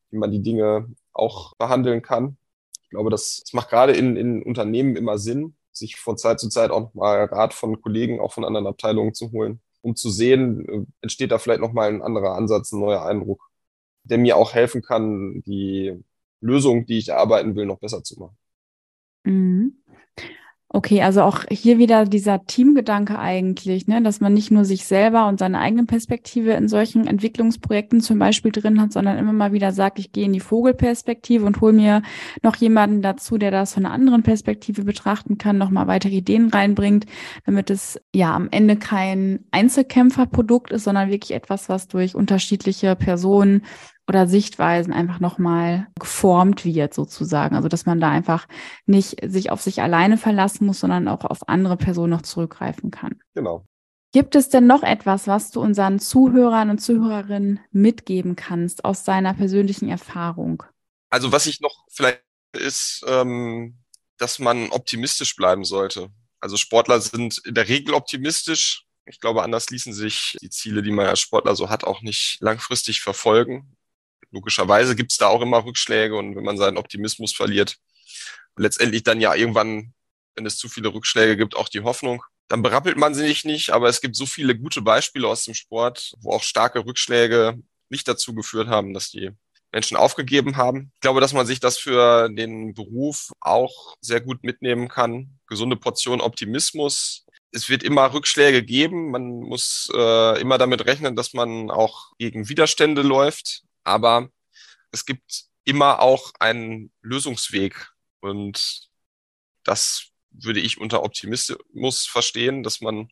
wie 0.10 0.18
man 0.18 0.32
die 0.32 0.42
Dinge 0.42 0.90
auch 1.12 1.54
behandeln 1.58 2.02
kann. 2.02 2.38
Glaube, 2.94 3.10
das, 3.10 3.42
das 3.44 3.54
macht 3.54 3.70
gerade 3.70 3.94
in, 3.94 4.16
in 4.16 4.44
Unternehmen 4.44 4.96
immer 4.96 5.18
Sinn, 5.18 5.56
sich 5.72 5.98
von 5.98 6.18
Zeit 6.18 6.40
zu 6.40 6.50
Zeit 6.50 6.72
auch 6.72 6.94
mal 6.94 7.26
Rat 7.26 7.54
von 7.54 7.82
Kollegen, 7.82 8.20
auch 8.20 8.34
von 8.34 8.46
anderen 8.46 8.68
Abteilungen 8.68 9.14
zu 9.14 9.32
holen, 9.32 9.62
um 9.82 9.96
zu 9.96 10.10
sehen, 10.10 10.68
äh, 10.70 10.86
entsteht 11.02 11.32
da 11.32 11.40
vielleicht 11.40 11.62
nochmal 11.62 11.90
ein 11.90 12.02
anderer 12.02 12.36
Ansatz, 12.36 12.72
ein 12.72 12.80
neuer 12.80 13.06
Eindruck, 13.06 13.50
der 14.04 14.18
mir 14.18 14.38
auch 14.38 14.54
helfen 14.54 14.82
kann, 14.82 15.42
die 15.46 16.00
Lösung, 16.42 16.86
die 16.86 17.00
ich 17.00 17.10
erarbeiten 17.10 17.56
will, 17.56 17.66
noch 17.66 17.80
besser 17.80 18.04
zu 18.04 18.20
machen. 18.20 18.38
Mhm. 19.24 19.84
Okay, 20.76 21.04
also 21.04 21.22
auch 21.22 21.44
hier 21.52 21.78
wieder 21.78 22.04
dieser 22.06 22.48
Teamgedanke 22.48 23.20
eigentlich, 23.20 23.86
ne, 23.86 24.02
dass 24.02 24.22
man 24.22 24.34
nicht 24.34 24.50
nur 24.50 24.66
sich 24.66 24.86
selber 24.86 25.28
und 25.28 25.38
seine 25.38 25.60
eigene 25.60 25.86
Perspektive 25.86 26.54
in 26.54 26.68
solchen 26.68 27.06
Entwicklungsprojekten 27.06 28.02
zum 28.02 28.18
Beispiel 28.18 28.52
drin 28.52 28.82
hat, 28.82 28.92
sondern 28.92 29.20
immer 29.20 29.34
mal 29.34 29.54
wieder 29.54 29.72
sagt, 29.72 30.00
ich 30.00 30.12
gehe 30.12 30.26
in 30.26 30.34
die 30.34 30.40
Vogelperspektive 30.40 31.46
und 31.46 31.62
hole 31.62 31.74
mir 31.74 32.02
noch 32.42 32.56
jemanden 32.56 33.04
dazu, 33.04 33.38
der 33.38 33.52
das 33.52 33.76
von 33.76 33.86
einer 33.86 33.94
anderen 33.94 34.24
Perspektive 34.24 34.84
betrachten 34.84 35.38
kann, 35.38 35.60
nochmal 35.60 35.86
weitere 35.86 36.16
Ideen 36.16 36.50
reinbringt, 36.50 37.06
damit 37.46 37.70
es 37.70 38.02
ja 38.12 38.34
am 38.34 38.48
Ende 38.50 38.76
kein 38.76 39.46
Einzelkämpferprodukt 39.52 40.72
ist, 40.72 40.86
sondern 40.86 41.12
wirklich 41.12 41.36
etwas, 41.36 41.70
was 41.70 41.88
durch 41.88 42.16
unterschiedliche 42.16 42.96
Personen 42.96 43.62
oder 44.08 44.28
Sichtweisen 44.28 44.94
einfach 44.94 45.20
nochmal 45.20 45.88
geformt 46.00 46.66
wird, 46.66 46.94
sozusagen. 46.94 47.56
Also 47.56 47.70
dass 47.70 47.86
man 47.86 48.00
da 48.00 48.10
einfach 48.10 48.48
nicht 48.86 49.18
sich 49.26 49.50
auf 49.50 49.62
sich 49.62 49.82
alleine 49.82 50.18
verlassen 50.18 50.66
muss, 50.66 50.80
sondern 50.80 51.08
auch 51.08 51.24
auf 51.24 51.48
andere 51.48 51.78
Personen 51.78 52.12
noch 52.12 52.22
zurückgreifen 52.22 52.92
kann. 52.92 53.20
Genau. 53.34 53.66
Gibt 54.12 54.36
es 54.36 54.50
denn 54.50 54.68
noch 54.68 54.84
etwas, 54.84 55.28
was 55.28 55.52
du 55.52 55.62
unseren 55.62 56.00
Zuhörern 56.00 56.70
und 56.70 56.80
Zuhörerinnen 56.80 57.62
mitgeben 57.72 58.36
kannst 58.36 58.86
aus 58.86 59.04
deiner 59.04 59.34
persönlichen 59.34 59.90
Erfahrung? 59.90 60.64
Also 61.10 61.32
was 61.32 61.48
ich 61.48 61.62
noch 61.62 61.86
vielleicht 61.90 62.24
ist, 62.56 63.04
ähm, 63.08 63.78
dass 64.18 64.38
man 64.38 64.70
optimistisch 64.70 65.36
bleiben 65.36 65.64
sollte. 65.66 66.10
Also 66.40 66.58
Sportler 66.58 67.02
sind 67.02 67.40
in 67.46 67.56
der 67.56 67.68
Regel 67.68 67.96
optimistisch. 67.96 68.86
Ich 69.06 69.20
glaube, 69.20 69.42
anders 69.42 69.70
ließen 69.70 69.94
sich 69.94 70.38
die 70.42 70.50
Ziele, 70.50 70.84
die 70.84 70.92
man 70.92 71.08
als 71.08 71.20
Sportler 71.20 71.56
so 71.56 71.70
hat, 71.70 71.84
auch 71.84 72.02
nicht 72.02 72.38
langfristig 72.42 73.02
verfolgen 73.02 73.76
logischerweise 74.34 74.96
gibt 74.96 75.12
es 75.12 75.18
da 75.18 75.28
auch 75.28 75.42
immer 75.42 75.64
Rückschläge 75.64 76.16
und 76.16 76.36
wenn 76.36 76.44
man 76.44 76.58
seinen 76.58 76.78
Optimismus 76.78 77.34
verliert, 77.34 77.78
letztendlich 78.58 79.04
dann 79.04 79.22
ja 79.22 79.34
irgendwann, 79.34 79.94
wenn 80.36 80.46
es 80.46 80.58
zu 80.58 80.68
viele 80.68 80.94
Rückschläge 80.94 81.38
gibt, 81.38 81.56
auch 81.56 81.70
die 81.70 81.82
Hoffnung. 81.82 82.24
Dann 82.50 82.62
berappelt 82.62 82.98
man 82.98 83.14
sich 83.14 83.46
nicht, 83.46 83.70
aber 83.70 83.88
es 83.88 84.02
gibt 84.02 84.16
so 84.16 84.26
viele 84.26 84.58
gute 84.58 84.82
Beispiele 84.82 85.28
aus 85.28 85.46
dem 85.46 85.54
Sport, 85.54 86.14
wo 86.20 86.34
auch 86.34 86.44
starke 86.44 86.86
Rückschläge 86.86 87.58
nicht 87.90 88.08
dazu 88.08 88.34
geführt 88.34 88.68
haben, 88.68 88.94
dass 88.94 89.12
die 89.12 89.32
Menschen 89.72 89.98
aufgegeben 89.98 90.58
haben. 90.58 90.92
Ich 90.96 91.02
glaube, 91.02 91.22
dass 91.22 91.34
man 91.34 91.46
sich 91.46 91.60
das 91.60 91.78
für 91.78 92.30
den 92.30 92.74
Beruf 92.74 93.32
auch 93.40 93.96
sehr 94.02 94.22
gut 94.22 94.44
mitnehmen 94.44 94.88
kann. 94.88 95.40
Gesunde 95.48 95.78
Portion 95.78 96.22
Optimismus. 96.22 97.26
Es 97.52 97.70
wird 97.70 97.84
immer 97.84 98.14
Rückschläge 98.14 98.64
geben. 98.64 99.12
Man 99.12 99.42
muss 99.42 99.90
äh, 99.96 100.42
immer 100.42 100.58
damit 100.58 100.86
rechnen, 100.86 101.16
dass 101.16 101.34
man 101.34 101.72
auch 101.72 102.12
gegen 102.18 102.50
Widerstände 102.50 103.04
läuft 103.04 103.64
aber 103.84 104.30
es 104.92 105.06
gibt 105.06 105.46
immer 105.64 106.00
auch 106.00 106.32
einen 106.40 106.92
Lösungsweg 107.02 107.92
und 108.20 108.90
das 109.64 110.08
würde 110.32 110.60
ich 110.60 110.80
unter 110.80 111.04
Optimismus 111.04 112.06
verstehen, 112.06 112.64
dass 112.64 112.82
man 112.82 113.10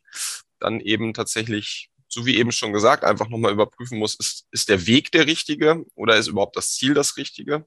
dann 0.58 0.80
eben 0.80 1.14
tatsächlich, 1.14 1.90
so 2.08 2.26
wie 2.26 2.36
eben 2.36 2.52
schon 2.52 2.72
gesagt, 2.72 3.04
einfach 3.04 3.28
nochmal 3.28 3.52
überprüfen 3.52 3.98
muss, 3.98 4.14
ist, 4.16 4.46
ist 4.50 4.68
der 4.68 4.86
Weg 4.86 5.12
der 5.12 5.26
richtige 5.26 5.84
oder 5.94 6.16
ist 6.16 6.28
überhaupt 6.28 6.56
das 6.56 6.74
Ziel 6.74 6.94
das 6.94 7.16
richtige? 7.16 7.66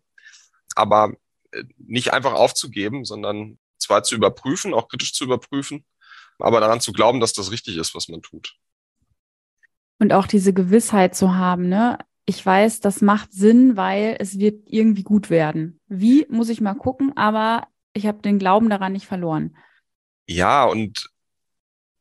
Aber 0.76 1.14
äh, 1.52 1.64
nicht 1.78 2.14
einfach 2.14 2.34
aufzugeben, 2.34 3.06
sondern 3.06 3.60
zwar 3.78 4.04
zu 4.04 4.16
überprüfen, 4.16 4.74
auch 4.74 4.88
kritisch 4.88 5.14
zu 5.14 5.24
überprüfen, 5.24 5.86
aber 6.40 6.60
daran 6.60 6.82
zu 6.82 6.92
glauben, 6.92 7.20
dass 7.20 7.34
das 7.34 7.52
richtig 7.52 7.78
ist, 7.78 7.96
was 7.96 8.08
man 8.08 8.22
tut. 8.22 8.56
Und 10.00 10.12
auch 10.12 10.28
diese 10.28 10.54
Gewissheit 10.54 11.16
zu 11.16 11.36
haben, 11.36 11.70
ne? 11.70 11.98
Ich 12.26 12.44
weiß, 12.44 12.80
das 12.80 13.02
macht 13.02 13.34
Sinn, 13.34 13.78
weil 13.78 14.18
es 14.20 14.40
wird 14.40 14.68
irgendwie 14.68 15.04
gut 15.04 15.30
werden. 15.30 15.80
Wie, 15.88 16.26
muss 16.30 16.50
ich 16.50 16.62
mal 16.62 16.74
gucken, 16.74 17.16
aber 17.16 17.68
ich 17.94 18.08
habe 18.08 18.22
den 18.22 18.40
Glauben 18.40 18.70
daran 18.70 18.94
nicht 18.94 19.06
verloren. 19.06 19.56
Ja, 20.28 20.64
und 20.66 21.10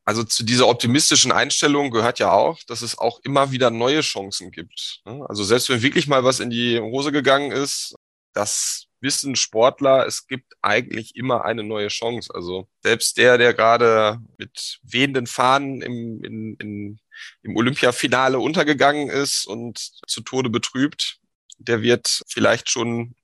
also 0.03 0.23
zu 0.23 0.43
dieser 0.43 0.67
optimistischen 0.67 1.31
Einstellung 1.31 1.89
gehört 1.89 2.19
ja 2.19 2.31
auch, 2.31 2.59
dass 2.67 2.81
es 2.81 2.97
auch 2.97 3.19
immer 3.23 3.51
wieder 3.51 3.71
neue 3.71 4.01
Chancen 4.01 4.51
gibt. 4.51 5.01
Ne? 5.05 5.25
Also 5.27 5.43
selbst 5.43 5.69
wenn 5.69 5.81
wirklich 5.81 6.07
mal 6.07 6.23
was 6.23 6.39
in 6.39 6.49
die 6.49 6.79
Hose 6.79 7.11
gegangen 7.11 7.51
ist, 7.51 7.95
das 8.33 8.85
wissen 8.99 9.35
Sportler, 9.35 10.05
es 10.05 10.27
gibt 10.27 10.53
eigentlich 10.61 11.15
immer 11.15 11.45
eine 11.45 11.63
neue 11.63 11.87
Chance. 11.87 12.33
Also 12.33 12.67
selbst 12.81 13.17
der, 13.17 13.37
der 13.37 13.53
gerade 13.53 14.19
mit 14.37 14.79
wehenden 14.83 15.27
Fahnen 15.27 15.81
im, 15.81 16.23
in, 16.23 16.55
in 16.55 16.99
im 17.43 17.55
Olympiafinale 17.55 18.39
untergegangen 18.39 19.09
ist 19.09 19.45
und 19.45 19.79
zu 20.07 20.21
Tode 20.21 20.49
betrübt, 20.49 21.19
der 21.57 21.81
wird 21.81 22.21
vielleicht 22.27 22.69
schon 22.69 23.15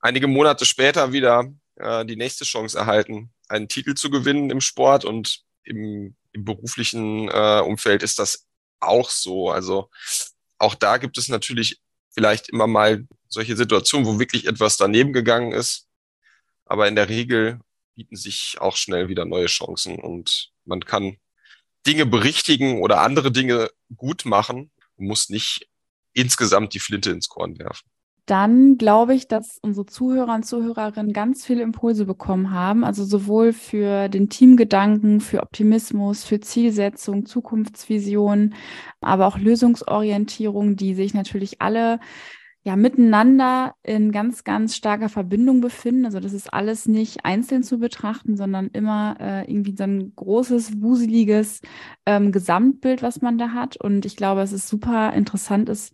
einige 0.00 0.26
Monate 0.26 0.64
später 0.64 1.12
wieder 1.12 1.52
äh, 1.76 2.04
die 2.04 2.16
nächste 2.16 2.44
Chance 2.44 2.78
erhalten, 2.78 3.32
einen 3.48 3.68
Titel 3.68 3.94
zu 3.94 4.10
gewinnen 4.10 4.50
im 4.50 4.60
Sport 4.60 5.04
und 5.04 5.42
im, 5.64 6.16
im 6.32 6.44
beruflichen 6.44 7.28
äh, 7.28 7.60
Umfeld 7.60 8.02
ist 8.02 8.18
das 8.18 8.46
auch 8.80 9.10
so. 9.10 9.50
Also 9.50 9.90
auch 10.58 10.74
da 10.74 10.96
gibt 10.98 11.18
es 11.18 11.28
natürlich 11.28 11.80
vielleicht 12.10 12.48
immer 12.48 12.66
mal 12.66 13.06
solche 13.28 13.56
Situationen, 13.56 14.06
wo 14.06 14.18
wirklich 14.18 14.46
etwas 14.46 14.76
daneben 14.76 15.12
gegangen 15.12 15.52
ist. 15.52 15.88
Aber 16.66 16.88
in 16.88 16.96
der 16.96 17.08
Regel 17.08 17.60
bieten 17.94 18.16
sich 18.16 18.56
auch 18.60 18.76
schnell 18.76 19.08
wieder 19.08 19.24
neue 19.24 19.46
Chancen 19.46 19.98
und 19.98 20.52
man 20.64 20.84
kann 20.84 21.18
Dinge 21.86 22.06
berichtigen 22.06 22.80
oder 22.80 23.00
andere 23.00 23.32
Dinge 23.32 23.70
gut 23.96 24.24
machen 24.24 24.70
muss 24.96 25.28
nicht 25.28 25.68
insgesamt 26.12 26.74
die 26.74 26.78
Flinte 26.78 27.10
ins 27.10 27.28
Korn 27.28 27.58
werfen. 27.58 27.88
Dann 28.26 28.78
glaube 28.78 29.14
ich, 29.14 29.26
dass 29.26 29.58
unsere 29.62 29.84
Zuhörer 29.86 30.34
und 30.36 30.44
Zuhörerinnen 30.44 31.12
ganz 31.12 31.44
viele 31.44 31.62
Impulse 31.62 32.04
bekommen 32.04 32.52
haben, 32.52 32.84
also 32.84 33.04
sowohl 33.04 33.52
für 33.52 34.08
den 34.08 34.28
Teamgedanken, 34.28 35.20
für 35.20 35.42
Optimismus, 35.42 36.22
für 36.22 36.38
Zielsetzung, 36.38 37.26
Zukunftsvision, 37.26 38.54
aber 39.00 39.26
auch 39.26 39.38
Lösungsorientierung, 39.38 40.76
die 40.76 40.94
sich 40.94 41.14
natürlich 41.14 41.60
alle 41.60 41.98
ja 42.64 42.76
miteinander 42.76 43.74
in 43.82 44.12
ganz, 44.12 44.44
ganz 44.44 44.76
starker 44.76 45.08
Verbindung 45.08 45.60
befinden. 45.60 46.04
Also 46.04 46.20
das 46.20 46.32
ist 46.32 46.52
alles 46.52 46.86
nicht 46.86 47.24
einzeln 47.24 47.62
zu 47.62 47.78
betrachten, 47.78 48.36
sondern 48.36 48.68
immer 48.68 49.16
äh, 49.20 49.50
irgendwie 49.50 49.74
so 49.76 49.84
ein 49.84 50.12
großes, 50.14 50.80
wuseliges 50.80 51.60
ähm, 52.06 52.30
Gesamtbild, 52.30 53.02
was 53.02 53.20
man 53.20 53.36
da 53.36 53.50
hat. 53.50 53.76
Und 53.76 54.06
ich 54.06 54.16
glaube, 54.16 54.42
es 54.42 54.52
ist 54.52 54.68
super 54.68 55.12
interessant 55.12 55.68
ist, 55.68 55.92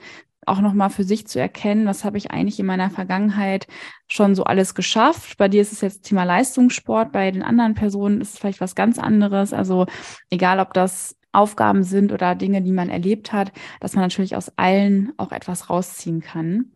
auch 0.49 0.61
nochmal 0.61 0.91
für 0.91 1.05
sich 1.05 1.27
zu 1.27 1.39
erkennen, 1.39 1.87
was 1.87 2.05
habe 2.05 2.17
ich 2.17 2.31
eigentlich 2.31 2.59
in 2.59 2.67
meiner 2.67 2.91
Vergangenheit 2.91 3.67
schon 4.07 4.35
so 4.35 4.45
alles 4.45 4.75
geschafft. 4.75 5.37
Bei 5.37 5.49
dir 5.49 5.61
ist 5.61 5.73
es 5.73 5.83
jetzt 5.83 6.03
Thema 6.03 6.25
Leistungssport, 6.25 7.13
bei 7.13 7.31
den 7.31 7.43
anderen 7.43 7.75
Personen 7.75 8.21
ist 8.21 8.35
es 8.35 8.39
vielleicht 8.39 8.61
was 8.61 8.75
ganz 8.75 8.99
anderes. 8.99 9.53
Also 9.53 9.87
egal, 10.31 10.59
ob 10.61 10.73
das 10.73 11.18
Aufgaben 11.33 11.85
sind 11.85 12.13
oder 12.13 12.35
Dinge, 12.35 12.63
die 12.63 12.73
man 12.73 12.89
erlebt 12.89 13.33
hat, 13.33 13.53
dass 13.81 13.95
man 13.95 14.03
natürlich 14.03 14.37
aus 14.37 14.53
allen 14.57 15.13
auch 15.17 15.33
etwas 15.33 15.71
rausziehen 15.71 16.21
kann. 16.21 16.73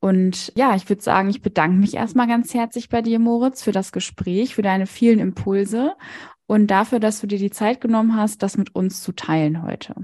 Und 0.00 0.52
ja, 0.54 0.76
ich 0.76 0.88
würde 0.88 1.02
sagen, 1.02 1.28
ich 1.28 1.42
bedanke 1.42 1.76
mich 1.76 1.94
erstmal 1.94 2.28
ganz 2.28 2.54
herzlich 2.54 2.88
bei 2.88 3.02
dir, 3.02 3.18
Moritz, 3.18 3.62
für 3.62 3.72
das 3.72 3.90
Gespräch, 3.90 4.54
für 4.54 4.62
deine 4.62 4.86
vielen 4.86 5.18
Impulse 5.18 5.96
und 6.46 6.68
dafür, 6.68 7.00
dass 7.00 7.20
du 7.20 7.26
dir 7.26 7.38
die 7.38 7.50
Zeit 7.50 7.80
genommen 7.80 8.16
hast, 8.16 8.42
das 8.42 8.56
mit 8.56 8.74
uns 8.74 9.02
zu 9.02 9.12
teilen 9.12 9.62
heute. 9.62 9.94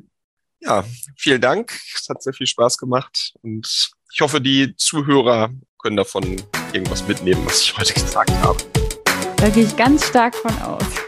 Ja, 0.60 0.84
vielen 1.16 1.40
Dank. 1.40 1.72
Es 1.94 2.08
hat 2.08 2.22
sehr 2.22 2.32
viel 2.32 2.46
Spaß 2.46 2.78
gemacht 2.78 3.34
und 3.42 3.92
ich 4.12 4.20
hoffe, 4.20 4.40
die 4.40 4.74
Zuhörer 4.76 5.50
können 5.78 5.96
davon 5.96 6.42
irgendwas 6.72 7.06
mitnehmen, 7.06 7.44
was 7.44 7.60
ich 7.60 7.76
heute 7.76 7.94
gesagt 7.94 8.30
habe. 8.42 8.58
Da 9.36 9.48
gehe 9.50 9.64
ich 9.64 9.76
ganz 9.76 10.06
stark 10.06 10.34
von 10.34 10.56
aus. 10.62 11.03